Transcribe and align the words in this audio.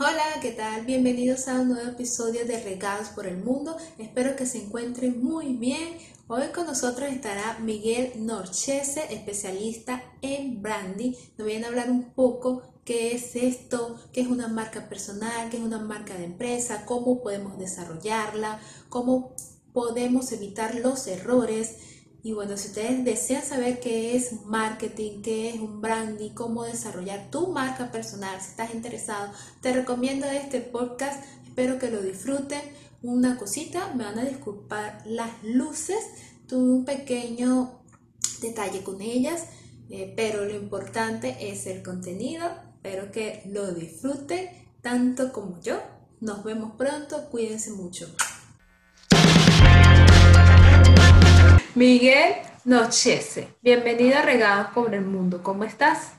Hola, 0.00 0.38
¿qué 0.40 0.52
tal? 0.52 0.86
Bienvenidos 0.86 1.48
a 1.48 1.58
un 1.58 1.70
nuevo 1.70 1.90
episodio 1.90 2.46
de 2.46 2.62
Regados 2.62 3.08
por 3.08 3.26
el 3.26 3.38
Mundo. 3.38 3.76
Espero 3.98 4.36
que 4.36 4.46
se 4.46 4.62
encuentren 4.62 5.20
muy 5.20 5.54
bien. 5.54 5.98
Hoy 6.28 6.52
con 6.54 6.66
nosotros 6.66 7.10
estará 7.10 7.58
Miguel 7.58 8.12
Norchese, 8.24 9.12
especialista 9.12 10.04
en 10.22 10.62
branding. 10.62 11.14
Nos 11.36 11.48
viene 11.48 11.64
a 11.64 11.70
hablar 11.70 11.90
un 11.90 12.12
poco 12.12 12.62
qué 12.84 13.16
es 13.16 13.34
esto, 13.34 13.98
qué 14.12 14.20
es 14.20 14.28
una 14.28 14.46
marca 14.46 14.88
personal, 14.88 15.50
qué 15.50 15.56
es 15.56 15.64
una 15.64 15.80
marca 15.80 16.14
de 16.14 16.26
empresa, 16.26 16.84
cómo 16.86 17.20
podemos 17.20 17.58
desarrollarla, 17.58 18.60
cómo 18.88 19.34
podemos 19.72 20.30
evitar 20.30 20.76
los 20.76 21.08
errores 21.08 21.74
y 22.22 22.32
bueno, 22.32 22.56
si 22.56 22.68
ustedes 22.68 23.04
desean 23.04 23.44
saber 23.44 23.78
qué 23.78 24.16
es 24.16 24.44
marketing, 24.44 25.22
qué 25.22 25.50
es 25.50 25.60
un 25.60 25.80
branding, 25.80 26.30
cómo 26.30 26.64
desarrollar 26.64 27.30
tu 27.30 27.48
marca 27.48 27.92
personal, 27.92 28.40
si 28.40 28.50
estás 28.50 28.74
interesado, 28.74 29.32
te 29.60 29.72
recomiendo 29.72 30.26
este 30.26 30.60
podcast. 30.60 31.22
Espero 31.46 31.78
que 31.78 31.90
lo 31.90 32.02
disfruten. 32.02 32.60
Una 33.02 33.38
cosita, 33.38 33.94
me 33.94 34.04
van 34.04 34.18
a 34.18 34.24
disculpar 34.24 35.02
las 35.06 35.30
luces. 35.44 36.04
Tuve 36.48 36.72
un 36.72 36.84
pequeño 36.84 37.82
detalle 38.40 38.82
con 38.82 39.00
ellas, 39.00 39.44
eh, 39.88 40.12
pero 40.16 40.44
lo 40.44 40.56
importante 40.56 41.36
es 41.52 41.66
el 41.66 41.84
contenido. 41.84 42.48
Espero 42.74 43.12
que 43.12 43.42
lo 43.46 43.72
disfruten 43.72 44.48
tanto 44.82 45.32
como 45.32 45.60
yo. 45.60 45.80
Nos 46.20 46.42
vemos 46.42 46.72
pronto, 46.76 47.30
cuídense 47.30 47.70
mucho. 47.70 48.12
Miguel 51.78 52.34
Nochese, 52.64 53.54
bienvenido 53.62 54.18
a 54.18 54.22
Regados 54.22 54.72
por 54.72 54.92
el 54.92 55.04
Mundo. 55.04 55.44
¿Cómo 55.44 55.62
estás? 55.62 56.14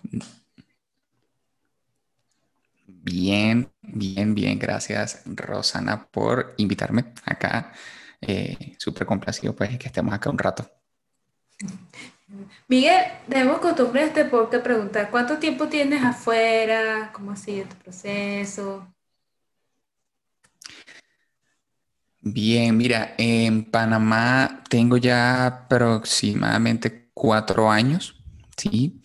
Bien, 2.88 3.70
bien, 3.82 4.34
bien. 4.34 4.58
Gracias, 4.58 5.22
Rosana, 5.26 6.08
por 6.08 6.54
invitarme 6.56 7.12
acá. 7.26 7.74
Eh, 8.22 8.78
Súper 8.78 9.06
complacido, 9.06 9.54
pues, 9.54 9.78
que 9.78 9.88
estemos 9.88 10.14
acá 10.14 10.30
un 10.30 10.38
rato. 10.38 10.66
Miguel, 12.70 13.04
debemos 13.28 13.60
costumbre 13.60 14.04
este 14.04 14.24
podcast 14.24 14.64
preguntar, 14.64 15.12
¿cuánto 15.12 15.40
tiempo 15.40 15.68
tienes 15.68 16.02
afuera? 16.02 17.12
¿Cómo 17.12 17.32
ha 17.32 17.36
sido 17.36 17.68
tu 17.68 17.76
proceso? 17.76 18.88
Bien, 22.32 22.78
mira, 22.78 23.16
en 23.18 23.66
Panamá 23.72 24.62
tengo 24.70 24.98
ya 24.98 25.48
aproximadamente 25.48 27.10
cuatro 27.14 27.72
años, 27.72 28.22
¿sí? 28.56 29.02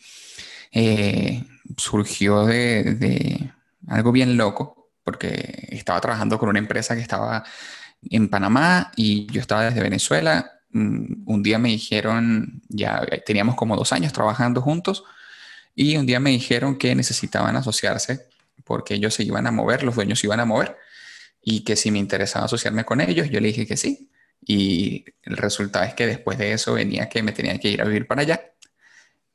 Eh, 0.73 1.43
surgió 1.77 2.45
de, 2.45 3.51
algo 3.89 4.13
bien 4.13 4.37
loco, 4.37 4.91
porque 5.03 5.69
estaba 5.71 6.01
trabajando 6.03 6.39
con 6.39 6.51
una 6.51 6.59
empresa 6.59 6.95
que 6.95 7.01
estaba 7.01 7.45
en 8.11 8.29
Panamá 8.29 8.93
y 8.95 9.27
yo 9.33 9.41
estaba 9.41 9.65
desde 9.65 9.83
Venezuela. 9.83 10.61
Mm, 10.71 11.23
un 11.27 11.43
día 11.43 11.59
me 11.59 11.71
dijeron, 11.71 12.63
ya 12.69 13.01
teníamos 13.25 13.55
como 13.55 13.75
dos 13.77 13.93
años 13.95 14.13
trabajando 14.13 14.61
juntos, 14.61 15.05
y 15.75 15.97
un 15.97 16.05
día 16.05 16.21
me 16.21 16.31
dijeron 16.31 16.77
que 16.77 16.95
necesitaban 16.95 17.57
asociarse 17.57 18.27
porque 18.65 18.95
ellos 18.95 19.15
se 19.15 19.25
iban 19.25 19.47
a 19.47 19.51
mover, 19.51 19.83
los 19.83 19.95
dueños 19.95 20.21
se 20.21 20.27
iban 20.27 20.41
a 20.41 20.45
mover 20.45 20.77
y 21.45 21.63
que 21.63 21.77
si 21.77 21.91
me 21.91 21.99
interesaba 21.99 22.47
asociarme 22.47 22.85
con 22.85 23.01
ellos, 23.01 23.29
yo 23.31 23.39
le 23.41 23.49
dije 23.49 23.67
que 23.67 23.77
sí. 23.77 24.11
Y 24.47 25.05
el 25.23 25.37
resultado 25.37 25.85
es 25.85 25.95
que 25.95 26.07
después 26.07 26.39
de 26.39 26.53
eso 26.53 26.75
venía 26.75 27.09
que 27.09 27.23
me 27.23 27.33
tenía 27.33 27.59
que 27.59 27.69
ir 27.69 27.83
a 27.83 27.85
vivir 27.85 28.07
para 28.07 28.23
allá. 28.23 28.41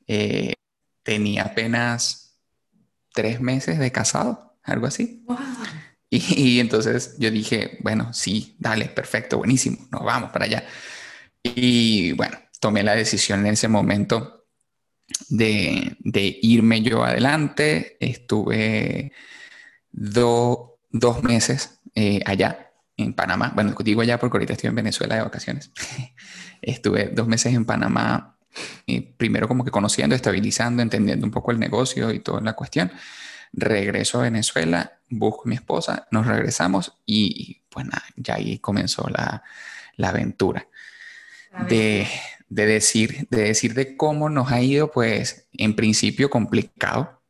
Eh, 0.06 0.54
tenía 1.02 1.44
apenas 1.44 2.38
tres 3.12 3.40
meses 3.40 3.78
de 3.78 3.92
casado, 3.92 4.58
algo 4.62 4.86
así. 4.86 5.24
Y, 6.12 6.58
entonces 6.58 7.14
yo 7.20 7.30
dije, 7.30 7.78
bueno, 7.82 8.12
sí, 8.12 8.56
dale, 8.58 8.86
perfecto, 8.86 9.38
buenísimo, 9.38 9.86
nos 9.92 10.02
vamos 10.02 10.32
para 10.32 10.46
allá. 10.46 10.64
Y 11.40 12.10
bueno, 12.14 12.36
tomé 12.58 12.82
la 12.82 12.96
decisión 12.96 13.46
en 13.46 13.52
ese 13.52 13.68
momento 13.68 14.48
de, 15.28 15.96
de 16.00 16.38
irme 16.42 16.82
yo 16.82 17.04
adelante. 17.04 17.96
Estuve 18.00 19.12
dos 19.92 20.69
meses 21.22 21.80
eh, 21.94 22.20
allá, 22.26 22.70
en 22.96 23.14
Panamá. 23.14 23.52
Bueno, 23.54 23.74
digo 23.82 24.02
allá 24.02 24.18
porque 24.18 24.36
ahorita 24.36 24.52
estoy 24.54 24.68
en 24.68 24.74
Venezuela 24.74 25.16
de 25.16 25.22
vacaciones. 25.22 25.70
Estuve 26.62 27.10
dos 27.12 27.26
meses 27.26 27.54
en 27.54 27.64
Panamá, 27.64 28.36
eh, 28.86 29.14
primero 29.16 29.48
como 29.48 29.64
que 29.64 29.70
conociendo, 29.70 30.14
estabilizando, 30.14 30.82
entendiendo 30.82 31.26
un 31.26 31.32
poco 31.32 31.50
el 31.52 31.58
negocio 31.58 32.12
y 32.12 32.20
toda 32.20 32.40
la 32.40 32.54
cuestión. 32.54 32.92
Regreso 33.52 34.20
a 34.20 34.24
Venezuela, 34.24 34.98
busco 35.08 35.42
a 35.44 35.48
mi 35.48 35.54
esposa, 35.56 36.06
nos 36.10 36.26
regresamos 36.26 36.92
y 37.06 37.62
pues 37.68 37.86
nada, 37.86 38.04
ya 38.16 38.34
ahí 38.34 38.58
comenzó 38.58 39.08
la, 39.08 39.42
la 39.96 40.08
aventura. 40.10 40.66
De, 41.68 42.06
de, 42.48 42.66
decir, 42.66 43.26
de 43.28 43.42
decir 43.42 43.74
de 43.74 43.96
cómo 43.96 44.28
nos 44.28 44.52
ha 44.52 44.60
ido, 44.60 44.92
pues 44.92 45.48
en 45.52 45.74
principio 45.74 46.30
complicado. 46.30 47.20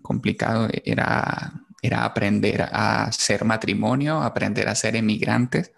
Complicado 0.00 0.68
era 0.84 1.52
era 1.84 2.04
aprender 2.06 2.62
a 2.72 3.12
ser 3.12 3.44
matrimonio, 3.44 4.22
aprender 4.22 4.68
a 4.68 4.74
ser 4.74 4.96
emigrantes 4.96 5.72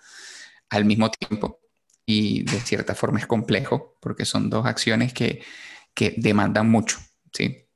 al 0.70 0.84
mismo 0.84 1.10
tiempo. 1.10 1.58
Y 2.06 2.44
de 2.44 2.60
cierta 2.60 2.94
forma 2.94 3.18
es 3.18 3.26
complejo 3.26 3.96
porque 4.00 4.24
son 4.24 4.48
dos 4.48 4.66
acciones 4.66 5.12
que, 5.12 5.42
demandan 6.18 6.70
mucho, 6.70 6.98
¿sí? 7.32 7.66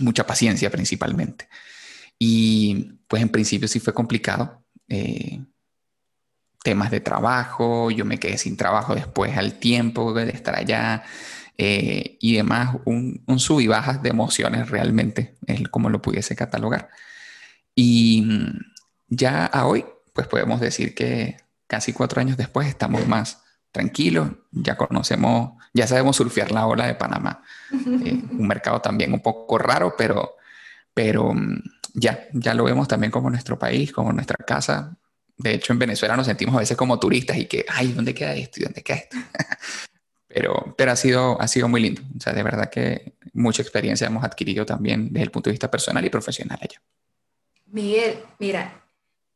Mucha 0.00 0.26
paciencia 0.26 0.70
principalmente. 0.70 1.48
Y 2.18 2.98
pues 3.06 3.22
en 3.22 3.28
principio 3.28 3.68
sí 3.68 3.78
fue 3.78 3.94
complicado. 3.94 4.64
Eh, 4.88 5.40
temas 6.64 6.90
de 6.90 7.00
trabajo, 7.00 7.92
yo 7.92 8.04
me 8.04 8.18
quedé 8.18 8.38
sin 8.38 8.56
trabajo 8.56 8.94
después 8.94 9.36
al 9.36 9.60
tiempo 9.60 10.12
de 10.14 10.30
estar 10.30 10.56
allá 10.56 11.04
eh, 11.58 12.16
y 12.20 12.34
demás, 12.34 12.76
un, 12.86 13.22
un 13.26 13.38
sub 13.38 13.60
y 13.60 13.68
bajas 13.68 14.02
de 14.02 14.08
emociones 14.08 14.70
realmente, 14.70 15.36
es 15.46 15.68
como 15.68 15.90
lo 15.90 16.02
pudiese 16.02 16.34
catalogar. 16.34 16.90
Y 17.74 18.22
mm, 18.22 18.60
ya 19.08 19.46
a 19.46 19.66
hoy, 19.66 19.84
pues 20.12 20.26
podemos 20.26 20.60
decir 20.60 20.94
que 20.94 21.36
casi 21.66 21.92
cuatro 21.92 22.20
años 22.20 22.36
después 22.36 22.68
estamos 22.68 23.06
más 23.06 23.42
tranquilos, 23.70 24.30
ya 24.50 24.76
conocemos, 24.76 25.52
ya 25.72 25.86
sabemos 25.86 26.16
surfear 26.16 26.52
la 26.52 26.66
ola 26.66 26.86
de 26.86 26.94
Panamá. 26.94 27.42
Eh, 28.04 28.22
un 28.30 28.46
mercado 28.46 28.80
también 28.80 29.12
un 29.12 29.20
poco 29.20 29.56
raro, 29.56 29.94
pero, 29.96 30.36
pero 30.92 31.32
mm, 31.32 31.62
ya, 31.94 32.26
ya 32.32 32.52
lo 32.54 32.64
vemos 32.64 32.86
también 32.86 33.10
como 33.10 33.30
nuestro 33.30 33.58
país, 33.58 33.92
como 33.92 34.12
nuestra 34.12 34.36
casa. 34.44 34.96
De 35.38 35.54
hecho, 35.54 35.72
en 35.72 35.78
Venezuela 35.78 36.16
nos 36.16 36.26
sentimos 36.26 36.54
a 36.54 36.58
veces 36.58 36.76
como 36.76 36.98
turistas 36.98 37.36
y 37.38 37.46
que, 37.46 37.64
ay, 37.68 37.92
¿dónde 37.92 38.14
queda 38.14 38.34
esto? 38.34 38.60
¿Y 38.60 38.64
dónde 38.64 38.82
queda 38.82 38.98
esto? 38.98 39.16
pero, 40.28 40.74
pero 40.76 40.92
ha, 40.92 40.96
sido, 40.96 41.40
ha 41.40 41.48
sido 41.48 41.68
muy 41.68 41.80
lindo. 41.80 42.02
O 42.16 42.20
sea, 42.20 42.32
de 42.34 42.42
verdad 42.42 42.70
que 42.70 43.14
mucha 43.32 43.62
experiencia 43.62 44.06
hemos 44.06 44.24
adquirido 44.24 44.66
también 44.66 45.12
desde 45.12 45.24
el 45.24 45.30
punto 45.30 45.48
de 45.48 45.52
vista 45.52 45.70
personal 45.70 46.04
y 46.04 46.10
profesional 46.10 46.58
allá. 46.60 46.80
Miguel, 47.72 48.18
mira, 48.38 48.84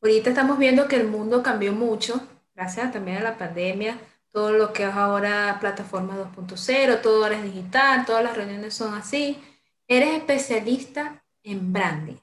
ahorita 0.03 0.29
estamos 0.29 0.59
viendo 0.59 0.87
que 0.89 0.97
el 0.97 1.09
mundo 1.09 1.43
cambió 1.43 1.73
mucho, 1.73 2.21
gracias 2.55 2.93
también 2.93 3.17
a 3.17 3.23
la 3.23 3.39
pandemia, 3.39 3.99
todo 4.31 4.53
lo 4.53 4.75
que 4.75 4.83
es 4.83 4.93
ahora 4.93 5.57
plataforma 5.59 6.15
2.0, 6.19 7.01
todo 7.01 7.25
ahora 7.25 7.39
es 7.39 7.45
digital, 7.45 8.05
todas 8.05 8.23
las 8.23 8.37
reuniones 8.37 8.75
son 8.75 8.93
así. 8.93 9.43
Eres 9.89 10.19
especialista 10.19 11.25
en 11.43 11.73
branding. 11.73 12.17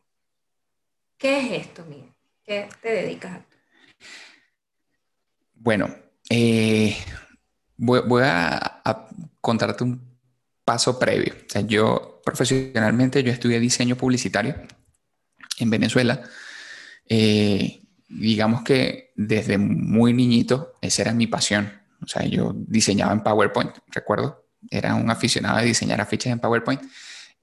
¿Qué 1.17 1.39
es 1.39 1.65
esto, 1.65 1.83
Miguel? 1.85 2.13
¿Qué 2.43 2.69
te 2.79 2.89
dedicas 2.89 3.31
a? 3.31 3.45
Bueno, 5.55 5.89
eh, 6.29 6.95
voy, 7.75 8.21
a, 8.23 8.81
a, 8.85 9.09
contarte 9.41 9.83
un 9.83 9.99
paso 10.63 10.99
previo. 10.99 11.33
O 11.33 11.49
sea, 11.49 11.61
yo 11.61 12.21
profesionalmente 12.23 13.23
yo 13.23 13.31
estudié 13.31 13.59
diseño 13.59 13.95
publicitario 13.95 14.55
en 15.63 15.69
Venezuela, 15.69 16.21
eh, 17.09 17.81
digamos 18.07 18.63
que 18.63 19.11
desde 19.15 19.57
muy 19.57 20.13
niñito 20.13 20.73
esa 20.81 21.03
era 21.03 21.13
mi 21.13 21.27
pasión. 21.27 21.71
O 22.01 22.07
sea, 22.07 22.25
yo 22.25 22.53
diseñaba 22.55 23.13
en 23.13 23.23
PowerPoint, 23.23 23.71
recuerdo, 23.87 24.45
era 24.69 24.95
un 24.95 25.09
aficionado 25.09 25.57
a 25.57 25.61
diseñar 25.61 26.01
afiches 26.01 26.31
en 26.31 26.39
PowerPoint 26.39 26.81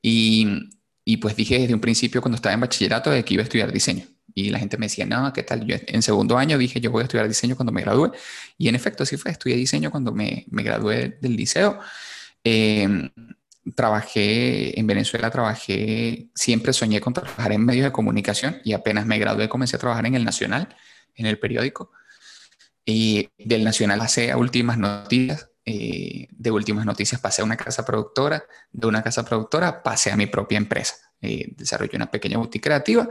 y, 0.02 0.70
y 1.04 1.16
pues 1.16 1.36
dije 1.36 1.58
desde 1.58 1.74
un 1.74 1.80
principio 1.80 2.20
cuando 2.20 2.36
estaba 2.36 2.54
en 2.54 2.60
bachillerato 2.60 3.10
de 3.10 3.24
que 3.24 3.34
iba 3.34 3.42
a 3.42 3.44
estudiar 3.44 3.72
diseño. 3.72 4.04
Y 4.34 4.50
la 4.50 4.58
gente 4.58 4.78
me 4.78 4.86
decía, 4.86 5.06
no, 5.06 5.32
¿qué 5.32 5.42
tal? 5.42 5.66
Yo 5.66 5.76
en 5.86 6.02
segundo 6.02 6.38
año 6.38 6.56
dije, 6.56 6.80
yo 6.80 6.90
voy 6.90 7.00
a 7.00 7.04
estudiar 7.04 7.26
diseño 7.26 7.56
cuando 7.56 7.72
me 7.72 7.80
gradúe. 7.82 8.12
Y 8.58 8.68
en 8.68 8.76
efecto, 8.76 9.02
así 9.02 9.16
fue, 9.16 9.32
estudié 9.32 9.56
diseño 9.56 9.90
cuando 9.90 10.12
me, 10.12 10.46
me 10.50 10.62
gradué 10.62 11.18
del 11.20 11.36
liceo. 11.36 11.80
Eh, 12.44 13.10
trabajé 13.74 14.78
en 14.78 14.86
Venezuela, 14.86 15.30
trabajé, 15.30 16.28
siempre 16.34 16.72
soñé 16.72 17.00
con 17.00 17.12
trabajar 17.12 17.52
en 17.52 17.64
medios 17.64 17.84
de 17.84 17.92
comunicación 17.92 18.58
y 18.64 18.72
apenas 18.72 19.06
me 19.06 19.18
gradué 19.18 19.48
comencé 19.48 19.76
a 19.76 19.78
trabajar 19.78 20.06
en 20.06 20.14
el 20.14 20.24
Nacional, 20.24 20.74
en 21.14 21.26
el 21.26 21.38
periódico. 21.38 21.92
Y 22.84 23.28
del 23.38 23.64
Nacional 23.64 23.98
pasé 23.98 24.30
a 24.30 24.36
Últimas 24.36 24.78
Noticias, 24.78 25.50
eh, 25.64 26.28
de 26.30 26.50
Últimas 26.50 26.86
Noticias 26.86 27.20
pasé 27.20 27.42
a 27.42 27.44
una 27.44 27.56
casa 27.56 27.84
productora, 27.84 28.42
de 28.72 28.86
una 28.86 29.02
casa 29.02 29.24
productora 29.24 29.82
pasé 29.82 30.10
a 30.10 30.16
mi 30.16 30.26
propia 30.26 30.58
empresa. 30.58 30.96
Eh, 31.20 31.52
desarrollé 31.56 31.96
una 31.96 32.10
pequeña 32.10 32.38
boutique 32.38 32.64
creativa 32.64 33.06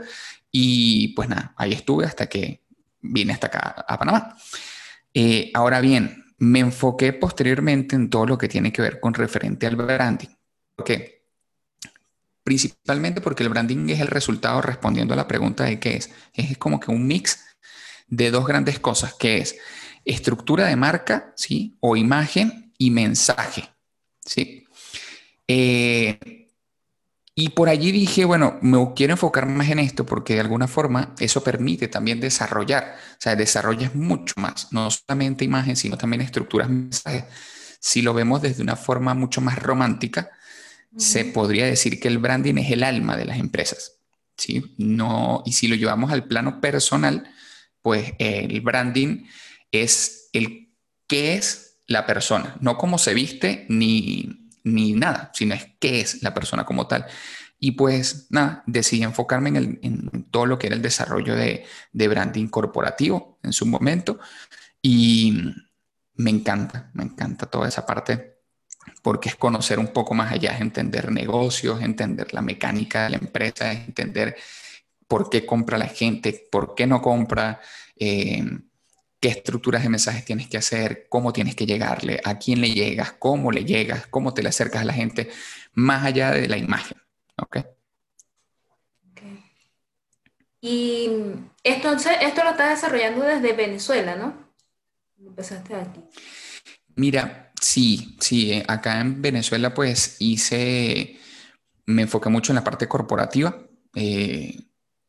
Y 0.50 1.14
pues 1.14 1.28
nada, 1.28 1.54
ahí 1.56 1.72
estuve 1.72 2.06
hasta 2.06 2.26
que 2.26 2.64
vine 3.00 3.32
hasta 3.32 3.46
acá 3.46 3.84
a 3.86 3.98
Panamá. 3.98 4.36
Eh, 5.14 5.50
ahora 5.54 5.80
bien, 5.80 6.24
me 6.38 6.60
enfoqué 6.60 7.12
posteriormente 7.12 7.94
en 7.96 8.10
todo 8.10 8.26
lo 8.26 8.38
que 8.38 8.48
tiene 8.48 8.72
que 8.72 8.82
ver 8.82 9.00
con 9.00 9.14
referente 9.14 9.66
al 9.66 9.76
branding. 9.76 10.28
¿Por 10.80 10.84
qué? 10.84 11.26
Principalmente 12.42 13.20
porque 13.20 13.42
el 13.42 13.50
branding 13.50 13.90
es 13.90 14.00
el 14.00 14.06
resultado 14.06 14.62
respondiendo 14.62 15.12
a 15.12 15.16
la 15.18 15.28
pregunta 15.28 15.64
de 15.64 15.78
qué 15.78 15.96
es. 15.96 16.10
Es 16.32 16.56
como 16.56 16.80
que 16.80 16.90
un 16.90 17.06
mix 17.06 17.38
de 18.08 18.30
dos 18.30 18.46
grandes 18.46 18.78
cosas, 18.78 19.12
que 19.12 19.36
es 19.36 19.56
estructura 20.06 20.64
de 20.68 20.76
marca, 20.76 21.34
¿sí? 21.36 21.76
O 21.80 21.96
imagen 21.96 22.72
y 22.78 22.90
mensaje, 22.90 23.68
¿sí? 24.24 24.64
Eh, 25.46 26.48
y 27.34 27.50
por 27.50 27.68
allí 27.68 27.92
dije, 27.92 28.24
bueno, 28.24 28.58
me 28.62 28.78
quiero 28.96 29.12
enfocar 29.12 29.44
más 29.44 29.68
en 29.68 29.80
esto 29.80 30.06
porque 30.06 30.32
de 30.32 30.40
alguna 30.40 30.66
forma 30.66 31.14
eso 31.18 31.44
permite 31.44 31.88
también 31.88 32.20
desarrollar, 32.20 32.96
o 33.12 33.16
sea, 33.18 33.36
desarrollas 33.36 33.94
mucho 33.94 34.32
más, 34.38 34.72
no 34.72 34.90
solamente 34.90 35.44
imagen, 35.44 35.76
sino 35.76 35.98
también 35.98 36.22
estructuras, 36.22 36.70
mensajes. 36.70 37.24
Si 37.80 38.00
lo 38.00 38.14
vemos 38.14 38.40
desde 38.40 38.62
una 38.62 38.76
forma 38.76 39.12
mucho 39.12 39.42
más 39.42 39.58
romántica, 39.58 40.30
se 40.96 41.24
podría 41.24 41.66
decir 41.66 42.00
que 42.00 42.08
el 42.08 42.18
branding 42.18 42.56
es 42.56 42.72
el 42.72 42.82
alma 42.82 43.16
de 43.16 43.24
las 43.24 43.38
empresas, 43.38 43.98
¿sí? 44.36 44.74
No, 44.78 45.42
y 45.46 45.52
si 45.52 45.68
lo 45.68 45.76
llevamos 45.76 46.10
al 46.10 46.26
plano 46.26 46.60
personal, 46.60 47.30
pues 47.82 48.14
el 48.18 48.60
branding 48.60 49.24
es 49.70 50.28
el 50.32 50.74
qué 51.06 51.34
es 51.34 51.78
la 51.86 52.06
persona, 52.06 52.56
no 52.60 52.76
cómo 52.76 52.98
se 52.98 53.14
viste 53.14 53.66
ni 53.68 54.40
ni 54.64 54.92
nada, 54.92 55.30
sino 55.34 55.54
es 55.54 55.68
qué 55.78 56.00
es 56.00 56.22
la 56.22 56.34
persona 56.34 56.64
como 56.64 56.86
tal. 56.86 57.06
Y 57.58 57.72
pues 57.72 58.26
nada, 58.30 58.62
decidí 58.66 59.02
enfocarme 59.02 59.50
en, 59.50 60.28
todo 60.30 60.46
lo 60.46 60.58
que 60.58 60.68
era 60.68 60.76
el 60.76 60.82
desarrollo 60.82 61.34
de, 61.34 61.66
branding 61.92 62.48
corporativo 62.48 63.38
en 63.42 63.52
su 63.52 63.66
momento. 63.66 64.18
Y 64.80 65.38
me 66.14 66.30
encanta, 66.30 66.90
me 66.94 67.04
encanta 67.04 67.46
toda 67.46 67.68
esa 67.68 67.84
parte 67.84 68.39
porque 69.02 69.28
es 69.28 69.36
conocer 69.36 69.78
un 69.78 69.88
poco 69.88 70.14
más 70.14 70.32
allá, 70.32 70.52
es 70.52 70.60
entender 70.60 71.10
negocios, 71.10 71.82
entender 71.82 72.32
la 72.34 72.42
mecánica 72.42 73.04
de 73.04 73.10
la 73.10 73.16
empresa, 73.16 73.72
es 73.72 73.86
entender 73.86 74.36
por 75.08 75.28
qué 75.28 75.44
compra 75.44 75.78
la 75.78 75.88
gente, 75.88 76.48
por 76.50 76.74
qué 76.74 76.86
no 76.86 77.02
compra, 77.02 77.60
eh, 77.96 78.44
qué 79.18 79.28
estructuras 79.28 79.82
de 79.82 79.88
mensajes 79.88 80.24
tienes 80.24 80.48
que 80.48 80.56
hacer, 80.56 81.06
cómo 81.08 81.32
tienes 81.32 81.54
que 81.54 81.66
llegarle, 81.66 82.20
a 82.24 82.38
quién 82.38 82.60
le 82.60 82.70
llegas, 82.70 83.12
cómo 83.12 83.52
le 83.52 83.64
llegas, 83.64 84.06
cómo 84.06 84.32
te 84.32 84.42
le 84.42 84.48
acercas 84.48 84.82
a 84.82 84.86
la 84.86 84.92
gente, 84.92 85.30
más 85.74 86.04
allá 86.04 86.30
de 86.30 86.48
la 86.48 86.56
imagen. 86.56 86.98
¿Ok? 87.36 87.58
Y 90.62 91.08
entonces, 91.64 92.12
esto 92.20 92.44
lo 92.44 92.50
estás 92.50 92.70
desarrollando 92.70 93.24
desde 93.24 93.52
Venezuela, 93.54 94.14
¿no? 94.14 94.34
Empezaste 95.18 95.74
aquí. 95.74 96.02
Mira, 96.96 97.49
sí, 97.60 98.16
sí, 98.20 98.52
eh, 98.52 98.64
acá 98.66 99.00
en 99.00 99.22
Venezuela 99.22 99.74
pues 99.74 100.16
hice, 100.18 101.18
me 101.86 102.02
enfoqué 102.02 102.28
mucho 102.28 102.52
en 102.52 102.56
la 102.56 102.64
parte 102.64 102.88
corporativa. 102.88 103.56
Eh, 103.94 104.58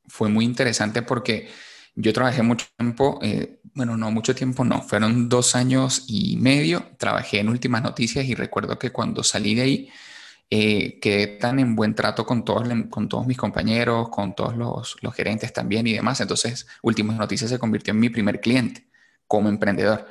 fue 0.07 0.29
muy 0.29 0.45
interesante 0.45 1.01
porque 1.01 1.49
yo 1.95 2.13
trabajé 2.13 2.41
mucho 2.43 2.67
tiempo, 2.77 3.19
eh, 3.21 3.59
bueno, 3.73 3.97
no 3.97 4.11
mucho 4.11 4.35
tiempo, 4.35 4.63
no, 4.63 4.81
fueron 4.81 5.29
dos 5.29 5.55
años 5.55 6.05
y 6.07 6.37
medio, 6.37 6.85
trabajé 6.97 7.39
en 7.39 7.49
Últimas 7.49 7.83
Noticias 7.83 8.25
y 8.25 8.35
recuerdo 8.35 8.79
que 8.79 8.91
cuando 8.91 9.23
salí 9.23 9.55
de 9.55 9.61
ahí, 9.61 9.89
eh, 10.49 10.99
quedé 10.99 11.27
tan 11.27 11.59
en 11.59 11.75
buen 11.75 11.95
trato 11.95 12.25
con 12.25 12.43
todos, 12.43 12.67
con 12.89 13.07
todos 13.07 13.25
mis 13.25 13.37
compañeros, 13.37 14.09
con 14.09 14.35
todos 14.35 14.55
los, 14.57 14.97
los 15.01 15.13
gerentes 15.15 15.53
también 15.53 15.87
y 15.87 15.93
demás. 15.93 16.19
Entonces, 16.21 16.67
Últimas 16.81 17.17
Noticias 17.17 17.49
se 17.49 17.59
convirtió 17.59 17.91
en 17.93 17.99
mi 17.99 18.09
primer 18.09 18.41
cliente 18.41 18.87
como 19.27 19.47
emprendedor. 19.49 20.07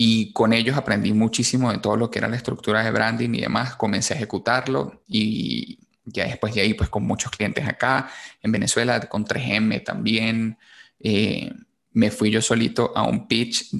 Y 0.00 0.32
con 0.32 0.52
ellos 0.52 0.76
aprendí 0.76 1.12
muchísimo 1.12 1.72
de 1.72 1.78
todo 1.78 1.96
lo 1.96 2.08
que 2.08 2.20
era 2.20 2.28
la 2.28 2.36
estructura 2.36 2.84
de 2.84 2.92
branding 2.92 3.30
y 3.34 3.40
demás. 3.40 3.74
Comencé 3.74 4.14
a 4.14 4.16
ejecutarlo 4.16 5.02
y 5.08 5.80
ya 6.04 6.24
después 6.24 6.54
de 6.54 6.60
ahí, 6.60 6.74
pues 6.74 6.88
con 6.88 7.04
muchos 7.04 7.32
clientes 7.32 7.66
acá, 7.66 8.08
en 8.40 8.52
Venezuela, 8.52 9.00
con 9.00 9.24
3M 9.24 9.84
también, 9.84 10.56
eh, 11.00 11.52
me 11.92 12.10
fui 12.12 12.30
yo 12.30 12.40
solito 12.40 12.92
a 12.96 13.02
un 13.02 13.26
pitch 13.26 13.74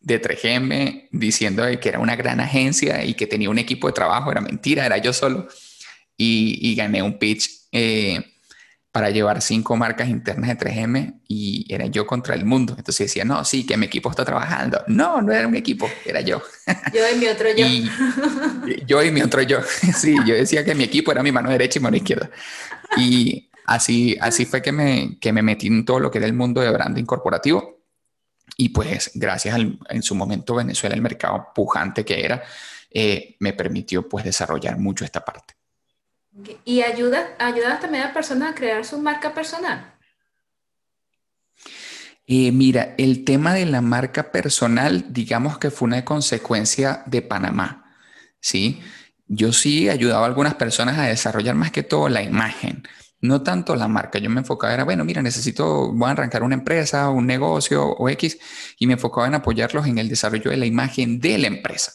de 0.00 0.22
3GM 0.22 1.08
diciendo 1.12 1.64
que 1.80 1.88
era 1.88 1.98
una 1.98 2.16
gran 2.16 2.40
agencia 2.40 3.04
y 3.04 3.14
que 3.14 3.26
tenía 3.26 3.50
un 3.50 3.58
equipo 3.58 3.86
de 3.88 3.92
trabajo, 3.92 4.30
era 4.30 4.40
mentira, 4.40 4.86
era 4.86 4.98
yo 4.98 5.12
solo. 5.12 5.48
Y, 6.16 6.74
gané 6.74 7.02
un 7.02 7.18
pitch 7.18 7.48
eh, 7.72 8.29
para 8.92 9.10
llevar 9.10 9.40
cinco 9.40 9.76
marcas 9.76 10.08
internas 10.08 10.48
de 10.48 10.58
3M 10.58 11.20
y 11.28 11.64
era 11.72 11.86
yo 11.86 12.06
contra 12.06 12.34
el 12.34 12.44
mundo. 12.44 12.74
Entonces 12.76 13.06
decía, 13.06 13.24
no, 13.24 13.44
sí, 13.44 13.64
que 13.64 13.76
mi 13.76 13.86
equipo 13.86 14.10
está 14.10 14.24
trabajando. 14.24 14.82
No, 14.88 15.22
no 15.22 15.32
era 15.32 15.46
un 15.46 15.54
equipo, 15.54 15.88
era 16.04 16.20
yo. 16.20 16.42
Yo 16.92 17.02
y 17.14 17.18
mi 17.18 17.26
otro 17.26 17.48
yo. 17.56 17.66
yo 18.86 19.02
y 19.02 19.10
mi 19.10 19.22
otro 19.22 19.42
yo. 19.42 19.60
Sí, 19.94 20.16
yo 20.26 20.34
decía 20.34 20.64
que 20.64 20.74
mi 20.74 20.84
equipo 20.84 21.12
era 21.12 21.22
mi 21.22 21.32
mano 21.32 21.50
derecha 21.50 21.78
y 21.78 21.82
mano 21.82 21.96
izquierda. 21.96 22.30
Y 22.96 23.50
Así, 23.70 24.18
así 24.20 24.46
fue 24.46 24.62
que 24.62 24.72
me, 24.72 25.16
que 25.20 25.32
me 25.32 25.42
metí 25.42 25.68
en 25.68 25.84
todo 25.84 26.00
lo 26.00 26.10
que 26.10 26.18
era 26.18 26.26
el 26.26 26.32
mundo 26.32 26.60
de 26.60 26.72
branding 26.72 27.04
corporativo. 27.04 27.84
Y 28.56 28.70
pues 28.70 29.12
gracias 29.14 29.54
al, 29.54 29.78
en 29.88 30.02
su 30.02 30.16
momento 30.16 30.56
Venezuela, 30.56 30.96
el 30.96 31.02
mercado 31.02 31.52
pujante 31.54 32.04
que 32.04 32.24
era, 32.24 32.42
eh, 32.90 33.36
me 33.38 33.52
permitió 33.52 34.08
pues 34.08 34.24
desarrollar 34.24 34.76
mucho 34.76 35.04
esta 35.04 35.24
parte. 35.24 35.54
¿Y 36.64 36.82
ayudas 36.82 37.26
ayuda 37.38 37.80
también 37.80 38.04
a 38.04 38.12
personas 38.12 38.52
a 38.52 38.54
crear 38.54 38.84
su 38.84 38.98
marca 38.98 39.34
personal? 39.34 39.94
Eh, 42.26 42.52
mira, 42.52 42.94
el 42.96 43.24
tema 43.24 43.54
de 43.54 43.66
la 43.66 43.80
marca 43.80 44.30
personal, 44.30 45.12
digamos 45.12 45.58
que 45.58 45.72
fue 45.72 45.88
una 45.88 46.04
consecuencia 46.04 47.02
de 47.06 47.22
Panamá, 47.22 47.96
¿sí? 48.40 48.80
Yo 49.26 49.52
sí 49.52 49.88
ayudaba 49.88 50.24
a 50.24 50.28
algunas 50.28 50.54
personas 50.54 50.96
a 50.96 51.08
desarrollar 51.08 51.56
más 51.56 51.72
que 51.72 51.82
todo 51.82 52.08
la 52.08 52.22
imagen, 52.22 52.84
no 53.20 53.42
tanto 53.42 53.74
la 53.74 53.88
marca. 53.88 54.20
Yo 54.20 54.30
me 54.30 54.40
enfocaba, 54.40 54.72
era, 54.72 54.84
bueno, 54.84 55.04
mira, 55.04 55.22
necesito, 55.22 55.92
voy 55.92 56.08
a 56.08 56.12
arrancar 56.12 56.44
una 56.44 56.54
empresa, 56.54 57.10
un 57.10 57.26
negocio 57.26 57.84
o 57.84 58.08
X, 58.08 58.38
y 58.78 58.86
me 58.86 58.92
enfocaba 58.92 59.26
en 59.26 59.34
apoyarlos 59.34 59.86
en 59.88 59.98
el 59.98 60.08
desarrollo 60.08 60.52
de 60.52 60.56
la 60.56 60.66
imagen 60.66 61.18
de 61.18 61.38
la 61.38 61.48
empresa. 61.48 61.94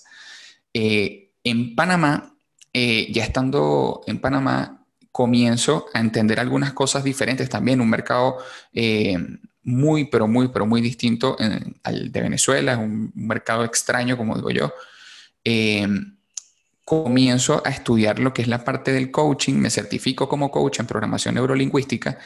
Eh, 0.74 1.32
en 1.46 1.76
Panamá, 1.76 2.35
eh, 2.78 3.08
ya 3.12 3.24
estando 3.24 4.02
en 4.06 4.20
Panamá, 4.20 4.86
comienzo 5.12 5.86
a 5.94 6.02
entender 6.02 6.40
algunas 6.42 6.74
cosas 6.74 7.04
diferentes 7.04 7.48
también, 7.48 7.80
un 7.80 7.90
mercado 7.90 8.38
eh, 8.74 9.18
muy, 9.64 10.06
pero 10.06 10.28
muy, 10.28 10.50
pero 10.50 10.66
muy 10.66 10.82
distinto 10.82 11.38
al 11.84 12.12
de 12.12 12.22
Venezuela, 12.22 12.74
es 12.74 12.78
un, 12.78 13.14
mercado 13.16 13.64
extraño, 13.64 14.18
como 14.18 14.36
digo 14.36 14.52
yo. 14.52 14.74
Comienzo 16.84 17.64
a 17.66 17.70
estudiar 17.70 18.20
lo 18.20 18.34
que 18.34 18.42
es 18.42 18.48
la 18.48 18.64
parte 18.64 18.92
del 18.92 19.10
coaching, 19.10 19.54
me 19.54 19.70
certifico 19.70 20.28
como 20.28 20.52
coach 20.52 20.80
en 20.80 20.86
programación 20.86 21.36
neurolingüística 21.36 22.20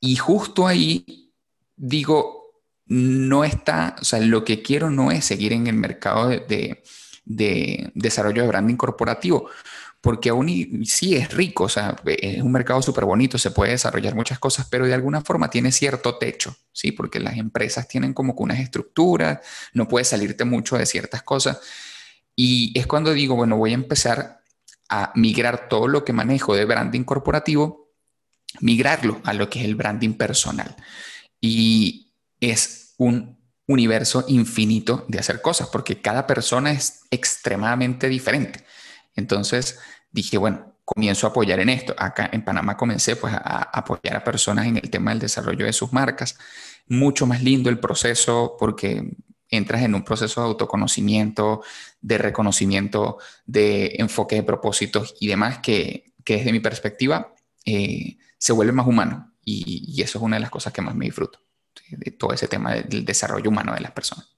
y 0.00 0.16
justo 0.16 0.66
ahí 0.66 1.32
digo, 1.76 2.62
no 2.86 3.44
está, 3.44 3.96
o 4.00 4.04
sea, 4.04 4.20
lo 4.20 4.44
que 4.44 4.62
quiero 4.62 4.90
no 4.90 5.10
es 5.10 5.24
seguir 5.24 5.52
en 5.52 5.66
el 5.66 5.74
mercado 5.74 6.28
de, 6.28 6.82
desarrollo 7.24 8.42
de 8.42 8.48
branding 8.48 8.76
corporativo, 8.76 9.50
porque 10.00 10.28
aún 10.28 10.84
sí 10.84 11.16
es 11.16 11.32
rico, 11.32 11.64
o 11.64 11.68
sea, 11.68 11.96
es 12.06 12.42
un 12.42 12.52
mercado 12.52 12.80
súper 12.80 13.04
bonito, 13.04 13.38
se 13.38 13.50
puede 13.50 13.72
desarrollar 13.72 14.14
muchas 14.14 14.38
cosas, 14.38 14.66
pero 14.70 14.86
de 14.86 14.94
alguna 14.94 15.20
forma 15.20 15.50
tiene 15.50 15.72
cierto 15.72 16.16
techo, 16.16 16.56
¿sí? 16.72 16.92
Porque 16.92 17.18
las 17.18 17.36
empresas 17.36 17.88
tienen 17.88 18.14
como 18.14 18.36
que 18.36 18.42
unas 18.42 18.60
estructuras, 18.60 19.40
no 19.72 19.88
puedes 19.88 20.08
salirte 20.08 20.44
mucho 20.44 20.76
de 20.76 20.86
ciertas 20.86 21.22
cosas. 21.22 21.58
Y 22.36 22.78
es 22.78 22.86
cuando 22.86 23.12
digo, 23.12 23.34
bueno, 23.34 23.56
voy 23.56 23.72
a 23.72 23.74
empezar 23.74 24.40
a 24.88 25.12
migrar 25.14 25.68
todo 25.68 25.88
lo 25.88 26.04
que 26.04 26.12
manejo 26.12 26.54
de 26.54 26.64
branding 26.64 27.02
corporativo, 27.02 27.90
migrarlo 28.60 29.20
a 29.24 29.32
lo 29.32 29.50
que 29.50 29.60
es 29.60 29.64
el 29.64 29.74
branding 29.74 30.14
personal. 30.14 30.76
Y 31.40 32.12
es 32.40 32.94
un 32.98 33.36
universo 33.66 34.24
infinito 34.28 35.04
de 35.08 35.18
hacer 35.18 35.42
cosas, 35.42 35.68
porque 35.68 36.00
cada 36.00 36.26
persona 36.26 36.70
es 36.70 37.00
extremadamente 37.10 38.08
diferente. 38.08 38.64
Entonces 39.16 39.78
dije, 40.10 40.38
bueno, 40.38 40.76
comienzo 40.84 41.26
a 41.26 41.30
apoyar 41.30 41.60
en 41.60 41.68
esto. 41.68 41.94
Acá 41.98 42.30
en 42.32 42.44
Panamá 42.44 42.76
comencé 42.76 43.16
pues 43.16 43.34
a 43.34 43.70
apoyar 43.72 44.16
a 44.16 44.24
personas 44.24 44.66
en 44.66 44.76
el 44.76 44.88
tema 44.90 45.10
del 45.10 45.20
desarrollo 45.20 45.66
de 45.66 45.72
sus 45.72 45.92
marcas. 45.92 46.38
Mucho 46.86 47.26
más 47.26 47.42
lindo 47.42 47.68
el 47.68 47.80
proceso 47.80 48.56
porque 48.58 49.16
entras 49.48 49.82
en 49.82 49.94
un 49.94 50.04
proceso 50.04 50.40
de 50.40 50.48
autoconocimiento, 50.48 51.62
de 52.00 52.18
reconocimiento, 52.18 53.18
de 53.44 53.96
enfoque 53.98 54.36
de 54.36 54.42
propósitos 54.42 55.14
y 55.20 55.28
demás 55.28 55.58
que, 55.58 56.12
desde 56.24 56.52
mi 56.52 56.60
perspectiva 56.60 57.34
eh, 57.64 58.18
se 58.38 58.52
vuelve 58.52 58.72
más 58.72 58.86
humano 58.86 59.32
y, 59.44 60.02
eso 60.02 60.18
es 60.18 60.24
una 60.24 60.36
de 60.36 60.40
las 60.40 60.50
cosas 60.50 60.72
que 60.72 60.82
más 60.82 60.94
me 60.94 61.04
disfruto, 61.04 61.40
de 61.88 62.10
todo 62.10 62.32
ese 62.32 62.48
tema 62.48 62.74
del 62.74 63.04
desarrollo 63.04 63.48
humano 63.48 63.74
de 63.74 63.80
las 63.80 63.92
personas. 63.92 64.36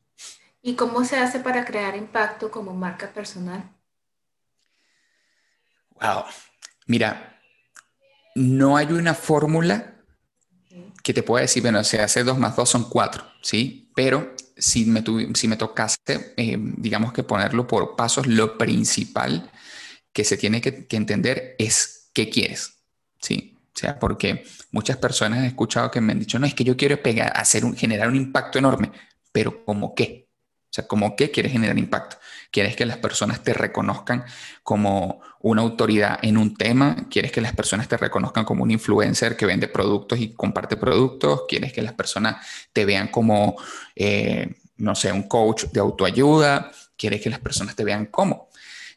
¿Y 0.60 0.74
cómo 0.74 1.04
se 1.04 1.16
hace 1.16 1.40
para 1.40 1.64
crear 1.64 1.96
impacto 1.96 2.50
como 2.50 2.74
marca 2.74 3.12
personal? 3.12 3.70
Wow, 6.00 6.24
mira, 6.86 7.40
no 8.34 8.76
hay 8.76 8.86
una 8.92 9.14
fórmula 9.14 9.94
que 11.02 11.12
te 11.12 11.22
pueda 11.22 11.42
decir, 11.42 11.62
bueno, 11.62 11.82
se 11.84 12.00
hace 12.00 12.22
2 12.22 12.38
más 12.38 12.54
2 12.54 12.68
son 12.68 12.88
4, 12.88 13.24
¿sí? 13.42 13.90
Pero 13.96 14.34
si 14.56 14.84
me, 14.84 15.02
si 15.34 15.48
me 15.48 15.56
tocase, 15.56 15.98
eh, 16.36 16.56
digamos 16.58 17.12
que 17.12 17.22
ponerlo 17.22 17.66
por 17.66 17.96
pasos, 17.96 18.26
lo 18.26 18.58
principal 18.58 19.50
que 20.12 20.24
se 20.24 20.36
tiene 20.36 20.60
que, 20.60 20.86
entender 20.90 21.56
es 21.58 22.10
qué 22.12 22.28
quieres, 22.28 22.74
¿sí? 23.20 23.56
O 23.74 23.78
sea, 23.78 23.98
porque 23.98 24.44
muchas 24.70 24.96
personas 24.96 25.44
he 25.44 25.46
escuchado 25.46 25.90
que 25.90 26.00
me 26.00 26.12
han 26.12 26.18
dicho, 26.18 26.38
no, 26.38 26.46
es 26.46 26.54
que 26.54 26.64
yo 26.64 26.76
quiero 26.76 27.00
hacer 27.32 27.64
un, 27.64 27.76
generar 27.76 28.08
un 28.08 28.16
impacto 28.16 28.58
enorme, 28.58 28.92
pero 29.32 29.64
¿cómo 29.64 29.94
qué? 29.94 30.27
O 30.70 30.72
sea, 30.72 30.86
¿cómo 30.86 31.16
qué 31.16 31.30
quieres 31.30 31.52
generar 31.52 31.78
impacto? 31.78 32.18
¿Quieres 32.50 32.76
que 32.76 32.84
las 32.84 32.98
personas 32.98 33.42
te 33.42 33.54
reconozcan 33.54 34.24
como 34.62 35.20
una 35.40 35.62
autoridad 35.62 36.18
en 36.22 36.36
un 36.36 36.56
tema? 36.56 37.08
¿Quieres 37.10 37.32
que 37.32 37.40
las 37.40 37.54
personas 37.54 37.88
te 37.88 37.96
reconozcan 37.96 38.44
como 38.44 38.64
un 38.64 38.70
influencer 38.70 39.36
que 39.36 39.46
vende 39.46 39.68
productos 39.68 40.18
y 40.18 40.32
comparte 40.32 40.76
productos? 40.76 41.42
¿Quieres 41.48 41.72
que 41.72 41.82
las 41.82 41.94
personas 41.94 42.46
te 42.72 42.84
vean 42.84 43.08
como, 43.08 43.56
eh, 43.96 44.56
no 44.76 44.94
sé, 44.94 45.10
un 45.10 45.22
coach 45.22 45.64
de 45.72 45.80
autoayuda? 45.80 46.70
¿Quieres 46.96 47.22
que 47.22 47.30
las 47.30 47.40
personas 47.40 47.74
te 47.74 47.84
vean 47.84 48.06
como? 48.06 48.48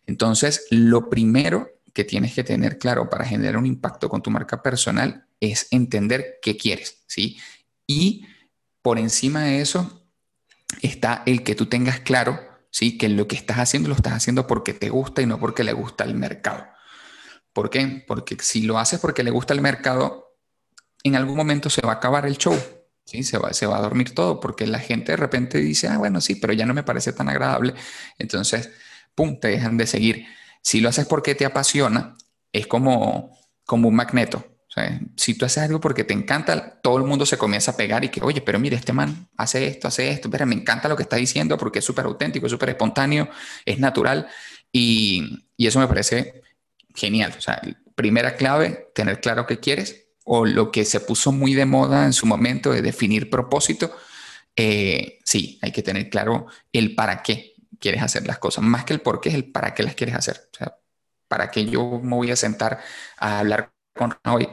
Entonces, 0.06 0.68
lo 0.72 1.10
primero 1.10 1.70
que 1.94 2.04
tienes 2.04 2.34
que 2.34 2.44
tener 2.44 2.78
claro 2.78 3.10
para 3.10 3.26
generar 3.26 3.58
un 3.58 3.66
impacto 3.66 4.10
con 4.10 4.22
tu 4.22 4.30
marca 4.30 4.62
personal 4.62 5.26
es 5.40 5.68
entender 5.72 6.40
qué 6.42 6.58
quieres, 6.58 7.04
¿sí? 7.08 7.38
Y 7.88 8.26
por 8.82 8.98
encima 8.98 9.44
de 9.44 9.62
eso, 9.62 10.01
está 10.82 11.24
el 11.26 11.44
que 11.44 11.56
tú 11.56 11.68
tengas 11.68 12.00
claro, 12.00 12.40
¿sí? 12.70 12.98
Que 12.98 13.10
lo 13.10 13.28
que 13.28 13.36
estás 13.36 13.58
haciendo 13.58 13.90
lo 13.90 13.96
estás 13.96 14.14
haciendo 14.14 14.48
porque 14.48 14.74
te 14.74 14.90
gusta 14.90 15.22
y 15.22 15.26
no 15.26 15.40
porque 15.40 15.64
le 15.64 15.74
gusta 15.74 16.04
el 16.04 16.16
mercado. 16.16 16.66
¿Por 17.54 17.70
qué? 17.70 18.04
Porque 18.08 18.38
si 18.40 18.62
lo 18.62 18.80
haces 18.80 19.00
porque 19.00 19.24
le 19.24 19.32
gusta 19.32 19.54
el 19.54 19.62
mercado, 19.62 20.38
en 21.04 21.16
algún 21.16 21.36
momento 21.36 21.70
se 21.70 21.82
va 21.82 21.94
a 21.94 21.96
acabar 21.96 22.26
el 22.26 22.38
show, 22.38 22.58
¿sí? 23.06 23.24
Se 23.24 23.38
va, 23.38 23.54
se 23.54 23.66
va 23.66 23.78
a 23.78 23.82
dormir 23.82 24.16
todo 24.16 24.40
porque 24.40 24.68
la 24.68 24.80
gente 24.80 25.12
de 25.12 25.18
repente 25.18 25.58
dice, 25.58 25.88
ah, 25.88 25.98
bueno, 25.98 26.22
sí, 26.22 26.36
pero 26.36 26.54
ya 26.54 26.66
no 26.66 26.74
me 26.74 26.84
parece 26.84 27.14
tan 27.14 27.30
agradable. 27.30 27.74
Entonces, 28.18 28.72
pum, 29.16 29.40
te 29.40 29.50
dejan 29.50 29.78
de 29.78 29.88
seguir. 29.88 30.26
Si 30.62 30.80
lo 30.80 30.90
haces 30.90 31.06
porque 31.08 31.36
te 31.36 31.46
apasiona, 31.46 32.16
es 32.54 32.68
como, 32.68 33.38
como 33.66 33.90
un 33.90 33.96
magneto. 33.96 34.46
O 34.76 34.82
si 35.18 35.34
tú 35.34 35.46
haces 35.46 35.64
algo 35.64 35.82
porque 35.82 36.06
te 36.06 36.14
encanta, 36.14 36.80
todo 36.82 36.98
el 36.98 37.04
mundo 37.04 37.26
se 37.26 37.38
comienza 37.38 37.72
a 37.72 37.78
pegar 37.78 38.06
y 38.06 38.10
que, 38.10 38.22
oye, 38.22 38.40
pero 38.42 38.58
mire, 38.58 38.78
este 38.78 38.94
man 38.94 39.28
hace 39.36 39.68
esto, 39.68 39.90
hace 39.90 40.10
esto, 40.10 40.30
pero 40.30 40.46
me 40.46 40.56
encanta 40.56 40.88
lo 40.88 40.96
que 40.96 41.04
está 41.04 41.18
diciendo 41.18 41.58
porque 41.58 41.80
es 41.80 41.86
súper 41.86 42.06
auténtico, 42.06 42.48
súper 42.48 42.70
espontáneo, 42.70 43.30
es 43.66 43.80
natural 43.80 44.28
y, 44.72 45.46
y, 45.58 45.68
eso 45.68 45.80
me 45.80 45.88
parece 45.88 46.42
genial. 46.96 47.34
O 47.38 47.42
sea, 47.42 47.62
primera 47.96 48.38
clave, 48.38 48.92
tener 48.96 49.20
claro 49.20 49.46
qué 49.46 49.60
quieres 49.60 50.08
o 50.24 50.46
lo 50.46 50.72
que 50.72 50.86
se 50.86 51.02
puso 51.02 51.34
muy 51.34 51.54
de 51.54 51.66
moda 51.66 52.06
en 52.06 52.14
su 52.14 52.26
momento 52.26 52.72
de 52.72 52.82
definir 52.82 53.30
propósito. 53.30 53.94
Eh, 54.56 55.20
sí, 55.26 55.60
hay 55.62 55.72
que 55.72 55.84
tener 55.84 56.10
claro 56.10 56.48
el 56.72 56.96
para 56.96 57.24
qué 57.24 57.56
quieres 57.80 58.02
hacer 58.04 58.26
las 58.26 58.38
cosas, 58.40 58.64
más 58.64 58.86
que 58.86 58.94
el 58.94 59.02
por 59.02 59.20
qué, 59.20 59.30
es 59.30 59.36
el 59.36 59.52
para 59.52 59.74
qué 59.74 59.84
las 59.84 59.96
quieres 59.96 60.16
hacer. 60.16 60.50
O 60.54 60.58
sea, 60.58 60.78
para 61.28 61.52
qué 61.52 61.66
yo 61.66 62.00
me 62.02 62.16
voy 62.16 62.32
a 62.32 62.36
sentar 62.38 62.80
a 63.18 63.40
hablar 63.40 63.74
con 63.94 64.16
hoy 64.26 64.48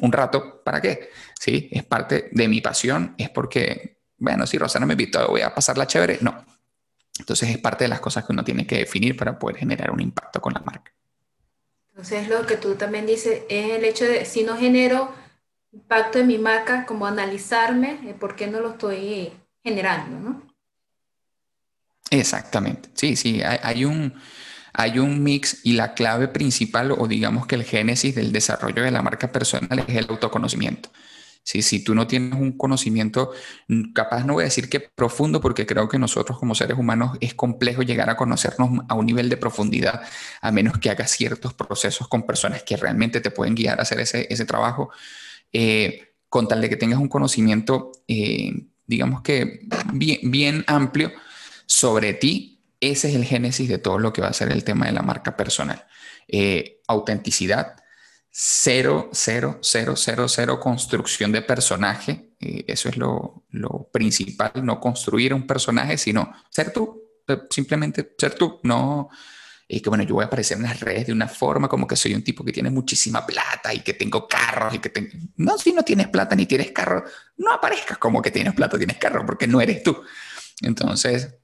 un 0.00 0.12
rato, 0.12 0.62
¿para 0.64 0.80
qué? 0.80 1.10
Sí, 1.38 1.68
es 1.70 1.84
parte 1.84 2.28
de 2.32 2.48
mi 2.48 2.60
pasión, 2.60 3.14
es 3.18 3.30
porque, 3.30 4.00
bueno, 4.18 4.46
si 4.46 4.58
Rosana 4.58 4.86
me 4.86 4.94
invitó, 4.94 5.28
voy 5.28 5.42
a 5.42 5.54
pasarla 5.54 5.86
chévere. 5.86 6.18
No. 6.20 6.44
Entonces 7.18 7.50
es 7.50 7.58
parte 7.58 7.84
de 7.84 7.88
las 7.88 8.00
cosas 8.00 8.24
que 8.24 8.32
uno 8.32 8.42
tiene 8.42 8.66
que 8.66 8.78
definir 8.78 9.16
para 9.16 9.38
poder 9.38 9.58
generar 9.58 9.90
un 9.90 10.00
impacto 10.00 10.40
con 10.40 10.52
la 10.52 10.60
marca. 10.60 10.92
Entonces 11.90 12.28
lo 12.28 12.44
que 12.44 12.56
tú 12.56 12.74
también 12.74 13.06
dices 13.06 13.42
es 13.48 13.70
el 13.70 13.84
hecho 13.84 14.04
de 14.04 14.24
si 14.24 14.42
no 14.42 14.56
genero 14.56 15.14
impacto 15.72 16.18
en 16.18 16.26
mi 16.26 16.38
marca, 16.38 16.86
como 16.86 17.06
analizarme 17.06 18.00
eh, 18.04 18.14
por 18.18 18.36
qué 18.36 18.46
no 18.46 18.60
lo 18.60 18.70
estoy 18.70 19.32
generando, 19.62 20.18
¿no? 20.18 20.42
Exactamente. 22.10 22.90
Sí, 22.94 23.16
sí, 23.16 23.42
hay 23.42 23.84
un 23.84 24.14
hay 24.74 24.98
un 24.98 25.22
mix 25.22 25.60
y 25.62 25.74
la 25.74 25.94
clave 25.94 26.28
principal 26.28 26.92
o 26.92 27.06
digamos 27.06 27.46
que 27.46 27.54
el 27.54 27.62
génesis 27.62 28.14
del 28.14 28.32
desarrollo 28.32 28.82
de 28.82 28.90
la 28.90 29.02
marca 29.02 29.30
personal 29.30 29.84
es 29.86 29.96
el 29.96 30.06
autoconocimiento. 30.10 30.90
Si, 31.44 31.62
si 31.62 31.84
tú 31.84 31.94
no 31.94 32.06
tienes 32.06 32.40
un 32.40 32.56
conocimiento, 32.56 33.32
capaz 33.94 34.24
no 34.24 34.32
voy 34.32 34.42
a 34.42 34.44
decir 34.46 34.68
que 34.68 34.80
profundo, 34.80 35.40
porque 35.40 35.66
creo 35.66 35.88
que 35.88 35.98
nosotros 35.98 36.38
como 36.38 36.54
seres 36.54 36.76
humanos 36.76 37.18
es 37.20 37.34
complejo 37.34 37.82
llegar 37.82 38.10
a 38.10 38.16
conocernos 38.16 38.80
a 38.88 38.94
un 38.94 39.06
nivel 39.06 39.28
de 39.28 39.36
profundidad, 39.36 40.02
a 40.40 40.50
menos 40.50 40.78
que 40.78 40.90
hagas 40.90 41.10
ciertos 41.10 41.54
procesos 41.54 42.08
con 42.08 42.24
personas 42.24 42.62
que 42.62 42.76
realmente 42.76 43.20
te 43.20 43.30
pueden 43.30 43.54
guiar 43.54 43.78
a 43.78 43.82
hacer 43.82 44.00
ese, 44.00 44.26
ese 44.30 44.46
trabajo, 44.46 44.90
eh, 45.52 46.14
con 46.30 46.48
tal 46.48 46.62
de 46.62 46.68
que 46.70 46.76
tengas 46.76 46.98
un 46.98 47.08
conocimiento, 47.08 47.92
eh, 48.08 48.50
digamos 48.86 49.22
que 49.22 49.68
bien, 49.92 50.30
bien 50.30 50.64
amplio 50.66 51.12
sobre 51.66 52.14
ti 52.14 52.53
ese 52.90 53.08
es 53.08 53.14
el 53.14 53.24
génesis 53.24 53.68
de 53.68 53.78
todo 53.78 53.98
lo 53.98 54.12
que 54.12 54.22
va 54.22 54.28
a 54.28 54.32
ser 54.32 54.50
el 54.50 54.64
tema 54.64 54.86
de 54.86 54.92
la 54.92 55.02
marca 55.02 55.36
personal. 55.36 55.84
Eh, 56.28 56.80
autenticidad, 56.86 57.76
cero, 58.30 59.10
cero, 59.12 59.58
cero, 59.62 59.94
cero, 59.96 60.28
cero 60.28 60.60
construcción 60.60 61.30
de 61.32 61.42
personaje. 61.42 62.34
Eh, 62.40 62.64
eso 62.66 62.88
es 62.88 62.96
lo, 62.96 63.44
principal, 63.92 64.52
no 64.62 64.80
construir 64.80 65.32
un 65.32 65.46
personaje, 65.46 65.96
sino 65.96 66.32
ser 66.50 66.72
tú, 66.72 67.02
eh, 67.28 67.42
simplemente 67.50 68.14
ser 68.18 68.34
tú, 68.34 68.60
no... 68.62 69.08
Y 69.66 69.80
que 69.80 69.88
bueno, 69.88 70.04
yo 70.04 70.16
voy 70.16 70.24
a 70.24 70.26
aparecer 70.26 70.58
en 70.58 70.64
las 70.64 70.78
redes 70.78 71.06
de 71.06 71.12
una 71.12 71.26
forma 71.26 71.68
como 71.68 71.86
que 71.86 71.96
soy 71.96 72.14
un 72.14 72.22
tipo 72.22 72.44
que 72.44 72.52
tiene 72.52 72.68
muchísima 72.68 73.24
plata 73.24 73.72
y 73.72 73.80
que 73.80 73.94
tengo 73.94 74.28
carros 74.28 74.74
y 74.74 74.78
que 74.78 74.90
tengo... 74.90 75.10
No, 75.36 75.56
si 75.56 75.72
no 75.72 75.82
tienes 75.82 76.08
plata 76.08 76.36
ni 76.36 76.44
tienes 76.44 76.70
carro, 76.72 77.02
no 77.38 77.50
aparezcas 77.50 77.96
como 77.96 78.20
que 78.20 78.30
tienes 78.30 78.52
plata, 78.52 78.76
tienes 78.76 78.98
carro, 78.98 79.24
porque 79.24 79.46
no 79.46 79.62
eres 79.62 79.82
tú. 79.82 80.02
Entonces, 80.60 81.34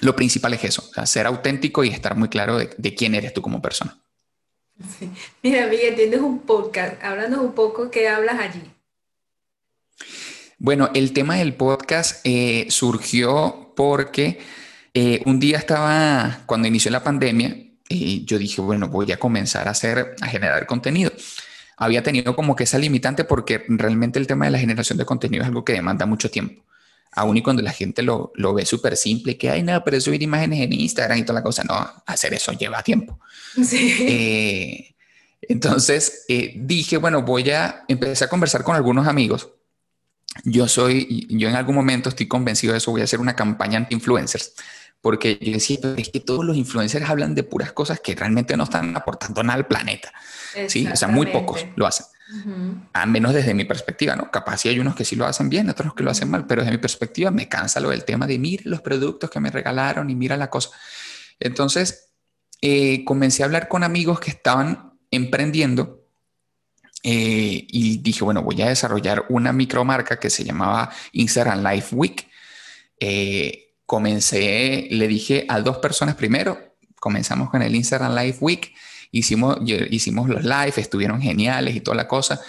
lo 0.00 0.16
principal 0.16 0.54
es 0.54 0.64
eso, 0.64 0.90
ser 1.04 1.26
auténtico 1.26 1.84
y 1.84 1.88
estar 1.88 2.16
muy 2.16 2.28
claro 2.28 2.58
de, 2.58 2.94
quién 2.94 3.14
eres 3.14 3.34
tú 3.34 3.42
como 3.42 3.60
persona. 3.60 3.98
Mira, 5.42 5.66
Miguel, 5.66 5.94
tienes 5.94 6.20
un 6.20 6.40
podcast, 6.40 7.02
háblanos 7.02 7.40
un 7.40 7.52
poco 7.52 7.90
qué 7.90 8.08
hablas 8.08 8.40
allí. 8.40 8.62
Bueno, 10.58 10.90
el 10.94 11.12
tema 11.12 11.36
del 11.36 11.54
podcast 11.54 12.20
eh, 12.24 12.66
surgió 12.70 13.72
porque 13.76 14.40
eh, 14.94 15.20
un 15.26 15.38
día 15.40 15.58
estaba, 15.58 16.40
cuando 16.46 16.68
inició 16.68 16.90
la 16.90 17.04
pandemia, 17.04 17.56
y 17.88 18.24
yo 18.24 18.38
dije, 18.38 18.62
bueno, 18.62 18.88
voy 18.88 19.12
a 19.12 19.18
comenzar 19.18 19.68
a 19.68 19.72
hacer, 19.72 20.16
a 20.20 20.26
generar 20.26 20.66
contenido. 20.66 21.12
Había 21.76 22.02
tenido 22.02 22.34
como 22.34 22.56
que 22.56 22.64
esa 22.64 22.78
limitante 22.78 23.24
porque 23.24 23.64
realmente 23.68 24.18
el 24.18 24.26
tema 24.26 24.46
de 24.46 24.52
la 24.52 24.58
generación 24.58 24.96
de 24.96 25.04
contenido 25.04 25.42
es 25.42 25.48
algo 25.48 25.64
que 25.64 25.74
demanda 25.74 26.06
mucho 26.06 26.30
tiempo 26.30 26.62
aún 27.12 27.36
y 27.36 27.42
cuando 27.42 27.62
la 27.62 27.72
gente 27.72 28.02
lo, 28.02 28.32
lo 28.34 28.54
ve 28.54 28.64
súper 28.64 28.96
simple, 28.96 29.36
que, 29.36 29.50
hay 29.50 29.62
nada, 29.62 29.84
pero 29.84 30.00
subir 30.00 30.22
imágenes 30.22 30.60
en 30.60 30.72
Instagram 30.72 31.18
y 31.18 31.22
toda 31.22 31.40
la 31.40 31.42
cosa, 31.42 31.62
no, 31.64 31.74
hacer 32.06 32.34
eso 32.34 32.52
lleva 32.52 32.82
tiempo. 32.82 33.18
Sí. 33.62 33.96
Eh, 34.00 34.94
entonces 35.42 36.24
eh, 36.28 36.54
dije, 36.56 36.96
bueno, 36.96 37.22
voy 37.22 37.50
a 37.50 37.84
empezar 37.88 38.26
a 38.26 38.30
conversar 38.30 38.62
con 38.62 38.76
algunos 38.76 39.06
amigos. 39.06 39.50
Yo 40.44 40.66
soy, 40.68 41.26
yo 41.28 41.48
en 41.48 41.56
algún 41.56 41.74
momento 41.74 42.08
estoy 42.08 42.26
convencido 42.26 42.72
de 42.72 42.78
eso, 42.78 42.90
voy 42.90 43.02
a 43.02 43.04
hacer 43.04 43.20
una 43.20 43.36
campaña 43.36 43.76
anti-influencers, 43.76 44.54
porque 45.02 45.38
yo 45.42 45.52
decía, 45.52 45.78
es 45.98 46.08
que 46.08 46.20
todos 46.20 46.44
los 46.44 46.56
influencers 46.56 47.08
hablan 47.08 47.34
de 47.34 47.42
puras 47.42 47.72
cosas 47.72 48.00
que 48.00 48.14
realmente 48.14 48.56
no 48.56 48.64
están 48.64 48.96
aportando 48.96 49.42
nada 49.42 49.58
al 49.58 49.66
planeta. 49.66 50.12
Sí, 50.68 50.86
o 50.86 50.96
sea, 50.96 51.08
muy 51.08 51.26
pocos 51.26 51.66
lo 51.76 51.86
hacen. 51.86 52.06
A 52.92 53.04
menos 53.04 53.34
desde 53.34 53.52
mi 53.52 53.64
perspectiva, 53.64 54.16
¿no? 54.16 54.30
Capaz 54.30 54.58
si 54.58 54.68
hay 54.68 54.78
unos 54.78 54.94
que 54.94 55.04
sí 55.04 55.16
lo 55.16 55.26
hacen 55.26 55.50
bien, 55.50 55.68
otros 55.68 55.94
que 55.94 56.02
lo 56.02 56.10
hacen 56.10 56.30
mal, 56.30 56.46
pero 56.46 56.62
desde 56.62 56.72
mi 56.72 56.80
perspectiva 56.80 57.30
me 57.30 57.48
cansa 57.48 57.78
lo 57.80 57.90
del 57.90 58.04
tema 58.04 58.26
de 58.26 58.38
mira 58.38 58.62
los 58.66 58.80
productos 58.80 59.28
que 59.28 59.40
me 59.40 59.50
regalaron 59.50 60.08
y 60.08 60.14
mira 60.14 60.36
la 60.36 60.48
cosa. 60.48 60.70
Entonces, 61.38 62.12
eh, 62.60 63.04
comencé 63.04 63.42
a 63.42 63.46
hablar 63.46 63.68
con 63.68 63.84
amigos 63.84 64.20
que 64.20 64.30
estaban 64.30 64.98
emprendiendo 65.10 66.06
eh, 67.02 67.66
y 67.68 67.98
dije, 67.98 68.24
bueno, 68.24 68.42
voy 68.42 68.62
a 68.62 68.68
desarrollar 68.68 69.26
una 69.28 69.52
micromarca 69.52 70.18
que 70.18 70.30
se 70.30 70.44
llamaba 70.44 70.90
Instagram 71.12 71.64
Life 71.66 71.94
Week. 71.94 72.28
Eh, 73.00 73.74
comencé, 73.84 74.86
le 74.90 75.08
dije 75.08 75.44
a 75.48 75.60
dos 75.60 75.78
personas 75.78 76.14
primero, 76.14 76.76
comenzamos 77.00 77.50
con 77.50 77.62
el 77.62 77.74
Instagram 77.74 78.14
Life 78.14 78.38
Week 78.40 78.72
Hicimos, 79.12 79.58
hicimos 79.90 80.28
los 80.28 80.42
live, 80.42 80.72
estuvieron 80.76 81.20
geniales 81.20 81.76
y 81.76 81.80
toda 81.80 81.96
la 81.96 82.08
cosa. 82.08 82.40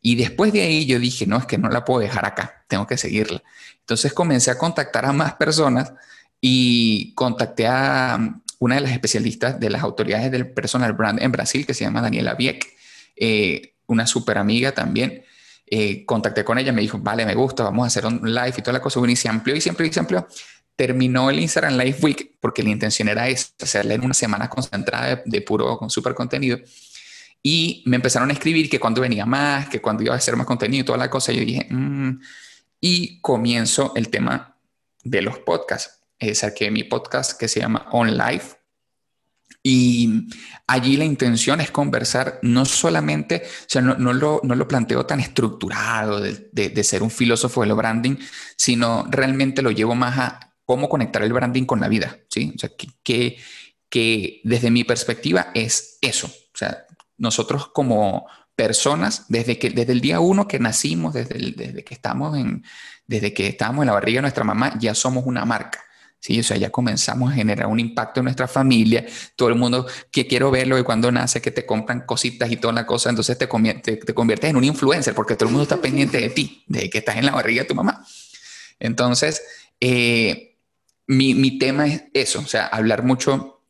Y 0.00 0.16
después 0.16 0.52
de 0.52 0.62
ahí 0.62 0.86
yo 0.86 0.98
dije, 0.98 1.26
no, 1.26 1.36
es 1.36 1.46
que 1.46 1.58
no 1.58 1.68
la 1.68 1.84
puedo 1.84 2.00
dejar 2.00 2.24
acá, 2.24 2.64
tengo 2.68 2.86
que 2.86 2.96
seguirla. 2.96 3.42
Entonces 3.80 4.12
comencé 4.12 4.50
a 4.50 4.58
contactar 4.58 5.04
a 5.04 5.12
más 5.12 5.34
personas 5.34 5.92
y 6.40 7.12
contacté 7.14 7.66
a 7.66 8.16
um, 8.18 8.40
una 8.58 8.76
de 8.76 8.80
las 8.80 8.92
especialistas 8.92 9.60
de 9.60 9.68
las 9.68 9.82
autoridades 9.82 10.30
del 10.30 10.50
personal 10.50 10.92
brand 10.94 11.20
en 11.22 11.32
Brasil, 11.32 11.66
que 11.66 11.74
se 11.74 11.84
llama 11.84 12.00
Daniela 12.00 12.34
Vieck, 12.34 12.66
eh, 13.16 13.74
una 13.86 14.06
súper 14.06 14.38
amiga 14.38 14.72
también. 14.72 15.22
Eh, 15.68 16.06
contacté 16.06 16.44
con 16.44 16.58
ella, 16.58 16.72
me 16.72 16.80
dijo, 16.80 16.98
vale, 16.98 17.26
me 17.26 17.34
gusta, 17.34 17.64
vamos 17.64 17.84
a 17.84 17.86
hacer 17.88 18.06
un 18.06 18.20
live 18.22 18.54
y 18.56 18.62
toda 18.62 18.74
la 18.74 18.80
cosa. 18.80 19.00
Y 19.06 19.16
se 19.16 19.28
amplió 19.28 19.54
y 19.54 19.60
siempre 19.60 19.86
y 19.86 19.92
se 19.92 20.00
amplió 20.00 20.26
terminó 20.76 21.30
el 21.30 21.40
Instagram 21.40 21.78
Live 21.78 21.98
Week 22.02 22.36
porque 22.38 22.62
la 22.62 22.68
intención 22.68 23.08
era 23.08 23.24
hacerla 23.24 23.94
en 23.94 24.04
una 24.04 24.14
semana 24.14 24.48
concentrada 24.48 25.22
de, 25.24 25.40
puro 25.40 25.78
con 25.78 25.90
super 25.90 26.14
contenido. 26.14 26.58
Y 27.42 27.82
me 27.86 27.96
empezaron 27.96 28.28
a 28.30 28.32
escribir 28.34 28.68
que 28.68 28.78
cuando 28.78 29.00
venía 29.00 29.24
más, 29.24 29.68
que 29.68 29.80
cuando 29.80 30.02
iba 30.02 30.14
a 30.14 30.18
hacer 30.18 30.36
más 30.36 30.46
contenido 30.46 30.82
y 30.82 30.84
toda 30.84 30.98
la 30.98 31.10
cosa. 31.10 31.32
Yo 31.32 31.40
dije, 31.40 31.66
mm". 31.70 32.20
y 32.80 33.20
comienzo 33.20 33.92
el 33.96 34.10
tema 34.10 34.56
de 35.02 35.22
los 35.22 35.38
podcasts. 35.38 36.02
Eh, 36.18 36.34
saqué 36.34 36.70
mi 36.70 36.84
podcast 36.84 37.38
que 37.38 37.48
se 37.48 37.60
llama 37.60 37.86
On 37.92 38.16
Life. 38.16 38.56
Y 39.62 40.28
allí 40.66 40.96
la 40.96 41.04
intención 41.04 41.60
es 41.60 41.72
conversar 41.72 42.38
no 42.42 42.64
solamente, 42.64 43.42
o 43.44 43.64
sea, 43.66 43.82
no, 43.82 43.96
no, 43.96 44.12
lo, 44.12 44.40
no 44.44 44.54
lo, 44.54 44.68
planteo 44.68 45.04
tan 45.06 45.18
estructurado 45.18 46.20
de, 46.20 46.48
de, 46.52 46.68
de, 46.68 46.84
ser 46.84 47.02
un 47.02 47.10
filósofo 47.10 47.62
de 47.62 47.66
lo 47.66 47.74
branding, 47.74 48.16
sino 48.56 49.06
realmente 49.10 49.62
lo 49.62 49.72
llevo 49.72 49.96
más 49.96 50.18
a 50.18 50.46
cómo 50.66 50.88
conectar 50.88 51.22
el 51.22 51.32
branding 51.32 51.64
con 51.64 51.80
la 51.80 51.88
vida, 51.88 52.18
¿sí? 52.28 52.52
O 52.54 52.58
sea, 52.58 52.70
que, 52.76 52.88
que, 53.02 53.38
que 53.88 54.40
desde 54.44 54.70
mi 54.70 54.84
perspectiva 54.84 55.52
es 55.54 55.98
eso. 56.02 56.26
O 56.26 56.56
sea, 56.56 56.84
nosotros 57.16 57.68
como 57.68 58.26
personas, 58.56 59.26
desde, 59.28 59.58
que, 59.58 59.70
desde 59.70 59.92
el 59.92 60.00
día 60.00 60.18
uno 60.20 60.48
que 60.48 60.58
nacimos, 60.58 61.14
desde, 61.14 61.52
desde, 61.52 61.84
que 61.84 61.94
estamos 61.94 62.36
en, 62.36 62.64
desde 63.06 63.32
que 63.32 63.46
estamos 63.46 63.82
en 63.82 63.86
la 63.86 63.92
barriga 63.92 64.18
de 64.18 64.22
nuestra 64.22 64.44
mamá, 64.44 64.76
ya 64.78 64.94
somos 64.94 65.24
una 65.26 65.44
marca. 65.44 65.80
¿sí? 66.18 66.40
O 66.40 66.42
sea, 66.42 66.56
ya 66.56 66.70
comenzamos 66.70 67.30
a 67.30 67.34
generar 67.34 67.68
un 67.68 67.78
impacto 67.78 68.20
en 68.20 68.24
nuestra 68.24 68.48
familia, 68.48 69.06
todo 69.36 69.50
el 69.50 69.54
mundo 69.54 69.86
que 70.10 70.26
quiero 70.26 70.50
verlo 70.50 70.78
y 70.78 70.82
cuando 70.82 71.12
nace 71.12 71.40
que 71.40 71.50
te 71.50 71.64
compran 71.64 72.00
cositas 72.06 72.50
y 72.50 72.56
toda 72.56 72.72
la 72.72 72.86
cosa, 72.86 73.10
entonces 73.10 73.38
te, 73.38 73.46
te, 73.46 73.96
te 73.98 74.14
conviertes 74.14 74.50
en 74.50 74.56
un 74.56 74.64
influencer 74.64 75.14
porque 75.14 75.36
todo 75.36 75.48
el 75.48 75.52
mundo 75.52 75.62
está 75.62 75.76
pendiente 75.80 76.18
de 76.18 76.30
ti, 76.30 76.64
de 76.66 76.90
que 76.90 76.98
estás 76.98 77.16
en 77.16 77.26
la 77.26 77.32
barriga 77.32 77.62
de 77.62 77.68
tu 77.68 77.74
mamá. 77.74 78.04
Entonces, 78.80 79.42
eh, 79.80 80.55
mi, 81.06 81.34
mi 81.34 81.58
tema 81.58 81.86
es 81.86 82.04
eso, 82.12 82.40
o 82.40 82.46
sea, 82.46 82.66
hablar 82.66 83.02
mucho 83.02 83.62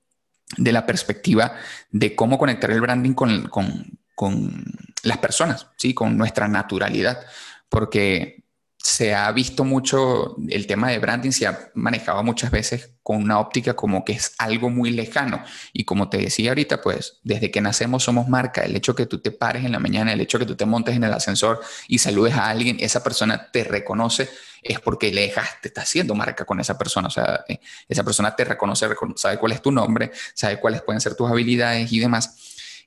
de 0.56 0.72
la 0.72 0.86
perspectiva 0.86 1.56
de 1.90 2.14
cómo 2.14 2.38
conectar 2.38 2.70
el 2.70 2.80
branding 2.80 3.14
con, 3.14 3.48
con, 3.48 3.98
con 4.14 4.64
las 5.02 5.18
personas, 5.18 5.68
¿sí? 5.76 5.94
con 5.94 6.16
nuestra 6.16 6.48
naturalidad, 6.48 7.26
porque 7.68 8.44
se 8.86 9.16
ha 9.16 9.32
visto 9.32 9.64
mucho, 9.64 10.36
el 10.48 10.68
tema 10.68 10.90
de 10.90 11.00
branding 11.00 11.32
se 11.32 11.44
ha 11.44 11.70
manejado 11.74 12.22
muchas 12.22 12.52
veces 12.52 12.92
con 13.02 13.16
una 13.16 13.40
óptica 13.40 13.74
como 13.74 14.04
que 14.04 14.12
es 14.12 14.34
algo 14.38 14.70
muy 14.70 14.90
lejano. 14.90 15.42
Y 15.72 15.84
como 15.84 16.08
te 16.08 16.18
decía 16.18 16.50
ahorita, 16.50 16.82
pues 16.82 17.18
desde 17.24 17.50
que 17.50 17.60
nacemos 17.60 18.04
somos 18.04 18.28
marca. 18.28 18.62
El 18.62 18.76
hecho 18.76 18.94
que 18.94 19.06
tú 19.06 19.18
te 19.18 19.32
pares 19.32 19.64
en 19.64 19.72
la 19.72 19.80
mañana, 19.80 20.12
el 20.12 20.20
hecho 20.20 20.38
que 20.38 20.46
tú 20.46 20.54
te 20.54 20.66
montes 20.66 20.94
en 20.94 21.02
el 21.02 21.12
ascensor 21.12 21.60
y 21.88 21.98
saludes 21.98 22.34
a 22.34 22.48
alguien, 22.48 22.76
esa 22.78 23.02
persona 23.02 23.50
te 23.50 23.64
reconoce, 23.64 24.30
es 24.62 24.78
porque 24.78 25.12
le 25.12 25.22
dejaste, 25.22 25.66
está 25.66 25.80
haciendo 25.80 26.14
marca 26.14 26.44
con 26.44 26.60
esa 26.60 26.78
persona. 26.78 27.08
O 27.08 27.10
sea, 27.10 27.44
eh, 27.48 27.58
esa 27.88 28.04
persona 28.04 28.36
te 28.36 28.44
reconoce, 28.44 28.86
sabe 29.16 29.38
cuál 29.38 29.50
es 29.50 29.60
tu 29.62 29.72
nombre, 29.72 30.12
sabe 30.32 30.60
cuáles 30.60 30.82
pueden 30.82 31.00
ser 31.00 31.16
tus 31.16 31.28
habilidades 31.28 31.92
y 31.92 31.98
demás. 31.98 32.36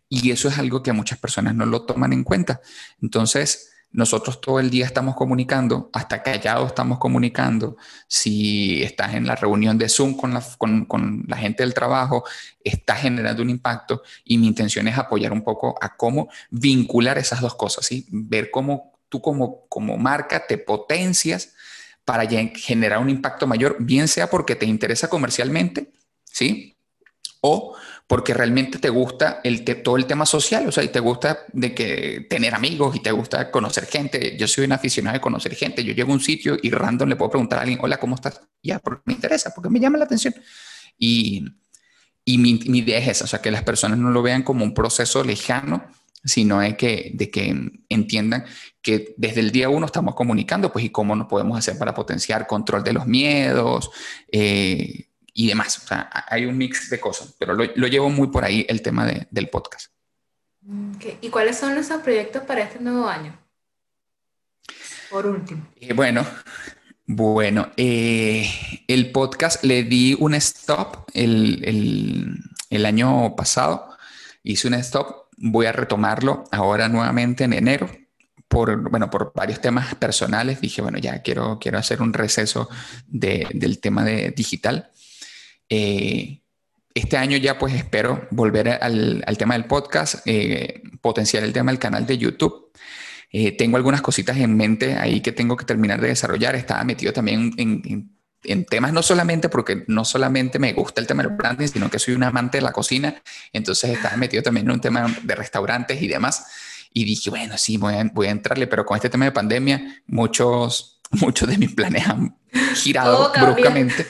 Y 0.07 0.31
eso 0.31 0.47
es 0.47 0.57
algo 0.59 0.81
que 0.81 0.93
muchas 0.93 1.19
personas 1.19 1.55
no 1.55 1.65
lo 1.65 1.81
toman 1.81 2.13
en 2.13 2.23
cuenta. 2.23 2.61
Entonces, 3.01 3.69
nosotros 3.91 4.39
todo 4.39 4.59
el 4.59 4.69
día 4.69 4.85
estamos 4.85 5.15
comunicando, 5.15 5.89
hasta 5.93 6.21
callados 6.21 6.67
estamos 6.67 6.99
comunicando. 6.99 7.75
Si 8.07 8.83
estás 8.83 9.15
en 9.15 9.25
la 9.25 9.35
reunión 9.35 9.77
de 9.77 9.89
Zoom 9.89 10.15
con 10.15 10.33
la, 10.33 10.43
con, 10.57 10.85
con 10.85 11.25
la 11.27 11.37
gente 11.37 11.63
del 11.63 11.73
trabajo, 11.73 12.23
estás 12.63 13.01
generando 13.01 13.41
un 13.41 13.49
impacto 13.49 14.03
y 14.23 14.37
mi 14.37 14.47
intención 14.47 14.87
es 14.87 14.97
apoyar 14.97 15.31
un 15.31 15.43
poco 15.43 15.75
a 15.81 15.95
cómo 15.95 16.29
vincular 16.51 17.17
esas 17.17 17.41
dos 17.41 17.55
cosas, 17.55 17.85
¿sí? 17.85 18.05
ver 18.11 18.51
cómo 18.51 18.99
tú 19.09 19.21
como, 19.21 19.65
como 19.67 19.97
marca 19.97 20.45
te 20.45 20.57
potencias 20.57 21.53
para 22.05 22.27
generar 22.27 22.99
un 22.99 23.09
impacto 23.09 23.47
mayor, 23.47 23.77
bien 23.79 24.07
sea 24.07 24.29
porque 24.29 24.55
te 24.55 24.65
interesa 24.65 25.09
comercialmente, 25.09 25.91
¿sí? 26.23 26.75
O 27.41 27.75
porque 28.09 28.33
realmente 28.33 28.79
te 28.79 28.89
gusta 28.89 29.39
el 29.43 29.63
todo 29.83 29.95
el 29.95 30.07
tema 30.07 30.25
social, 30.25 30.67
o 30.67 30.71
sea, 30.71 30.83
y 30.83 30.87
te 30.87 30.99
gusta 30.99 31.45
de 31.53 31.75
que 31.75 32.25
tener 32.27 32.55
amigos 32.55 32.95
y 32.95 33.01
te 33.01 33.11
gusta 33.11 33.51
conocer 33.51 33.85
gente. 33.85 34.35
Yo 34.35 34.47
soy 34.47 34.65
un 34.65 34.71
aficionado 34.71 35.13
de 35.13 35.21
conocer 35.21 35.53
gente. 35.53 35.83
Yo 35.83 35.93
llego 35.93 36.09
a 36.09 36.15
un 36.15 36.19
sitio 36.19 36.57
y 36.59 36.71
random 36.71 37.07
le 37.07 37.15
puedo 37.15 37.29
preguntar 37.29 37.59
a 37.59 37.61
alguien, 37.61 37.77
hola, 37.79 37.97
¿cómo 37.97 38.15
estás? 38.15 38.41
Ya, 38.63 38.79
porque 38.79 39.03
me 39.05 39.13
interesa, 39.13 39.51
porque 39.53 39.69
me 39.69 39.79
llama 39.79 39.99
la 39.99 40.05
atención. 40.05 40.33
Y, 40.97 41.45
y 42.25 42.39
mi, 42.39 42.55
mi, 42.65 42.79
idea 42.79 42.97
es 42.97 43.09
esa, 43.09 43.25
o 43.25 43.27
sea, 43.27 43.43
que 43.43 43.51
las 43.51 43.61
personas 43.61 43.99
no 43.99 44.09
lo 44.09 44.23
vean 44.23 44.41
como 44.41 44.65
un 44.65 44.73
proceso 44.73 45.23
lejano, 45.23 45.85
sino 46.23 46.61
de 46.61 46.75
que, 46.75 47.11
de 47.13 47.29
que 47.29 47.55
entiendan 47.89 48.43
que 48.81 49.13
desde 49.17 49.41
el 49.41 49.51
día 49.51 49.69
uno 49.69 49.85
estamos 49.85 50.15
comunicando, 50.15 50.73
pues, 50.73 50.83
y 50.83 50.89
cómo 50.89 51.15
nos 51.15 51.27
podemos 51.27 51.59
hacer 51.59 51.77
para 51.77 51.93
potenciar 51.93 52.47
control 52.47 52.83
de 52.83 52.93
los 52.93 53.05
miedos, 53.05 53.91
eh, 54.31 55.08
y 55.39 55.47
demás. 55.47 55.77
O 55.77 55.87
sea, 55.87 56.09
hay 56.27 56.45
un 56.45 56.57
mix 56.57 56.89
de 56.89 56.99
cosas, 56.99 57.33
pero 57.39 57.53
lo, 57.53 57.63
lo 57.73 57.87
llevo 57.87 58.09
muy 58.09 58.27
por 58.27 58.43
ahí 58.43 58.65
el 58.67 58.81
tema 58.81 59.05
de, 59.05 59.25
del 59.31 59.47
podcast. 59.47 59.89
Okay. 60.97 61.17
¿Y 61.21 61.29
cuáles 61.29 61.57
son 61.57 61.75
los 61.75 61.87
proyectos 62.03 62.43
para 62.43 62.63
este 62.63 62.81
nuevo 62.81 63.07
año? 63.07 63.39
Por 65.09 65.25
último. 65.25 65.65
Eh, 65.77 65.93
bueno, 65.93 66.25
bueno, 67.05 67.71
eh, 67.77 68.51
el 68.89 69.13
podcast 69.13 69.63
le 69.63 69.83
di 69.83 70.13
un 70.19 70.33
stop 70.33 71.07
el, 71.13 71.61
el, 71.63 72.43
el, 72.69 72.85
año 72.85 73.33
pasado. 73.37 73.95
Hice 74.43 74.67
un 74.67 74.73
stop. 74.73 75.29
Voy 75.37 75.67
a 75.67 75.71
retomarlo 75.71 76.43
ahora 76.51 76.89
nuevamente 76.89 77.45
en 77.45 77.53
enero. 77.53 77.89
Por, 78.49 78.89
bueno, 78.89 79.09
por 79.09 79.31
varios 79.33 79.61
temas 79.61 79.95
personales 79.95 80.59
dije, 80.59 80.81
bueno, 80.81 80.97
ya 80.97 81.21
quiero, 81.21 81.59
quiero 81.59 81.77
hacer 81.77 82.01
un 82.01 82.11
receso 82.11 82.67
de, 83.07 83.47
del 83.53 83.79
tema 83.79 84.03
de 84.03 84.31
digital. 84.31 84.91
Eh, 85.69 86.41
este 86.93 87.17
año 87.17 87.37
ya 87.37 87.57
pues 87.57 87.73
espero 87.73 88.27
volver 88.31 88.69
al, 88.69 89.23
al 89.25 89.37
tema 89.37 89.53
del 89.53 89.65
podcast, 89.65 90.15
eh, 90.25 90.81
potenciar 91.01 91.43
el 91.43 91.53
tema 91.53 91.71
del 91.71 91.79
canal 91.79 92.05
de 92.05 92.17
YouTube. 92.17 92.71
Eh, 93.31 93.51
tengo 93.55 93.77
algunas 93.77 94.01
cositas 94.01 94.37
en 94.37 94.57
mente 94.57 94.95
ahí 94.95 95.21
que 95.21 95.31
tengo 95.31 95.55
que 95.55 95.65
terminar 95.65 96.01
de 96.01 96.07
desarrollar. 96.07 96.55
Estaba 96.55 96.83
metido 96.83 97.13
también 97.13 97.53
en, 97.57 97.81
en, 97.85 98.11
en, 98.43 98.65
temas, 98.65 98.91
no 98.91 99.03
solamente 99.03 99.49
porque 99.49 99.83
no 99.87 100.03
solamente 100.03 100.57
me 100.57 100.73
gusta 100.73 100.99
el 100.99 101.07
tema 101.07 101.21
del 101.21 101.33
branding, 101.33 101.67
sino 101.67 101.89
que 101.89 101.99
soy 101.99 102.15
un 102.15 102.23
amante 102.23 102.57
de 102.57 102.63
la 102.63 102.71
cocina. 102.71 103.21
Entonces 103.53 103.91
estaba 103.91 104.17
metido 104.17 104.41
también 104.41 104.65
en 104.65 104.71
un 104.71 104.81
tema 104.81 105.15
de 105.21 105.35
restaurantes 105.35 106.01
y 106.01 106.07
demás. 106.07 106.47
Y 106.91 107.05
dije, 107.05 107.29
bueno, 107.29 107.55
sí, 107.57 107.77
voy 107.77 107.93
a, 107.93 108.03
voy 108.11 108.27
a 108.27 108.31
entrarle, 108.31 108.65
pero 108.65 108.83
con 108.83 108.95
este 108.95 109.09
tema 109.09 109.25
de 109.25 109.31
pandemia, 109.31 110.01
muchos, 110.07 110.99
muchos 111.11 111.47
de 111.47 111.57
mis 111.59 111.73
planes 111.73 112.07
han 112.07 112.35
girado 112.75 113.31
bruscamente. 113.31 114.07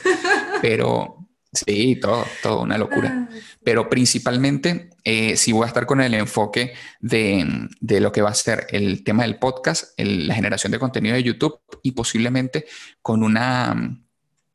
Pero, 0.62 1.19
Sí, 1.52 1.96
todo, 2.00 2.26
todo, 2.44 2.62
una 2.62 2.78
locura. 2.78 3.28
Ah. 3.30 3.36
Pero 3.64 3.90
principalmente 3.90 4.92
eh, 5.04 5.36
sí 5.36 5.52
voy 5.52 5.64
a 5.64 5.68
estar 5.68 5.86
con 5.88 6.00
el 6.00 6.14
enfoque 6.14 6.74
de, 7.00 7.68
de, 7.80 8.00
lo 8.00 8.12
que 8.12 8.22
va 8.22 8.30
a 8.30 8.36
ser 8.36 8.68
el 8.70 9.04
tema 9.04 9.24
del 9.24 9.40
podcast, 9.40 9.94
el, 9.98 10.28
la 10.28 10.36
generación 10.36 10.72
de 10.72 10.80
contenido 10.80 11.16
de 11.16 11.24
YouTube 11.24 11.60
y 11.82 11.94
posiblemente 11.94 12.66
con 13.02 13.24
una 13.24 13.74
mm, 13.74 14.04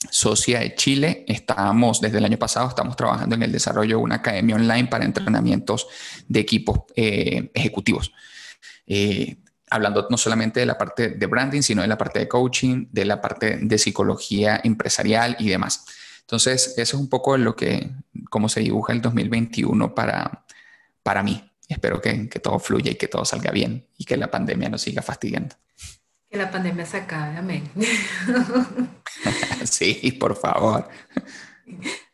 socia 0.09 0.61
de 0.61 0.77
Chile. 0.77 1.25
Estamos, 1.27 2.01
desde 2.01 2.19
el 2.19 2.25
año 2.25 2.39
pasado, 2.39 2.69
estamos 2.69 2.95
trabajando 2.95 3.35
en 3.35 3.43
el 3.43 3.51
desarrollo 3.51 3.97
de 3.97 4.03
una 4.03 4.17
academia 4.17 4.55
online 4.55 4.87
para 4.87 5.05
entrenamientos 5.05 5.89
de 6.29 6.41
equipos 6.41 6.81
eh, 6.95 7.51
ejecutivos. 7.55 8.13
Eh, 8.87 9.39
hablando 9.69 10.07
no 10.09 10.17
solamente 10.17 10.61
de 10.61 10.67
la 10.67 10.79
parte 10.79 11.09
de 11.09 11.27
branding, 11.27 11.63
sino 11.63 11.83
de 11.83 11.89
la 11.89 11.99
parte 11.99 12.21
de 12.21 12.29
coaching, 12.29 12.87
de 12.93 13.05
la 13.05 13.21
parte 13.21 13.59
de 13.61 13.79
psicología 13.79 14.61
empresarial 14.63 15.37
y 15.41 15.49
demás. 15.49 15.85
Entonces, 16.25 16.75
eso 16.79 16.97
es 16.97 17.01
un 17.03 17.09
poco 17.09 17.37
lo 17.37 17.55
que, 17.55 17.91
cómo 18.31 18.49
se 18.49 18.61
dibuja 18.61 18.93
el 18.93 19.03
2021 19.03 19.95
para, 19.95 20.45
para 21.03 21.23
mí. 21.23 21.51
Espero 21.69 22.01
que, 22.01 22.29
que 22.29 22.41
todo 22.41 22.59
fluya 22.59 22.93
y 22.93 22.95
que 22.95 23.09
todo 23.09 23.25
salga 23.25 23.51
bien 23.51 23.87
y 23.97 24.05
que 24.05 24.17
la 24.17 24.31
pandemia 24.31 24.69
no 24.69 24.79
siga 24.79 25.03
fastidiando. 25.03 25.57
Que 26.31 26.39
la 26.39 26.51
pandemia 26.51 26.87
se 26.87 26.97
acabe, 26.99 27.37
amén. 27.37 27.71
sí, 29.65 30.17
por 30.19 30.37
favor. 30.37 30.89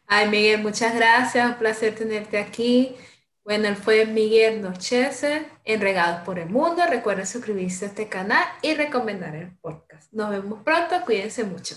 Ay, 0.06 0.28
Miguel, 0.28 0.60
muchas 0.62 0.94
gracias. 0.94 1.48
Un 1.48 1.58
placer 1.58 1.94
tenerte 1.94 2.38
aquí. 2.38 2.96
Bueno, 3.44 3.68
él 3.68 3.76
fue 3.76 4.06
Miguel 4.06 4.60
Nochese 4.60 5.46
en 5.64 5.80
Regados 5.80 6.22
por 6.22 6.38
el 6.38 6.50
Mundo. 6.50 6.82
Recuerden 6.88 7.26
suscribirse 7.26 7.84
a 7.84 7.88
este 7.88 8.08
canal 8.08 8.44
y 8.60 8.74
recomendar 8.74 9.34
el 9.36 9.56
podcast. 9.56 10.12
Nos 10.12 10.30
vemos 10.30 10.62
pronto. 10.64 11.00
Cuídense 11.04 11.44
mucho. 11.44 11.76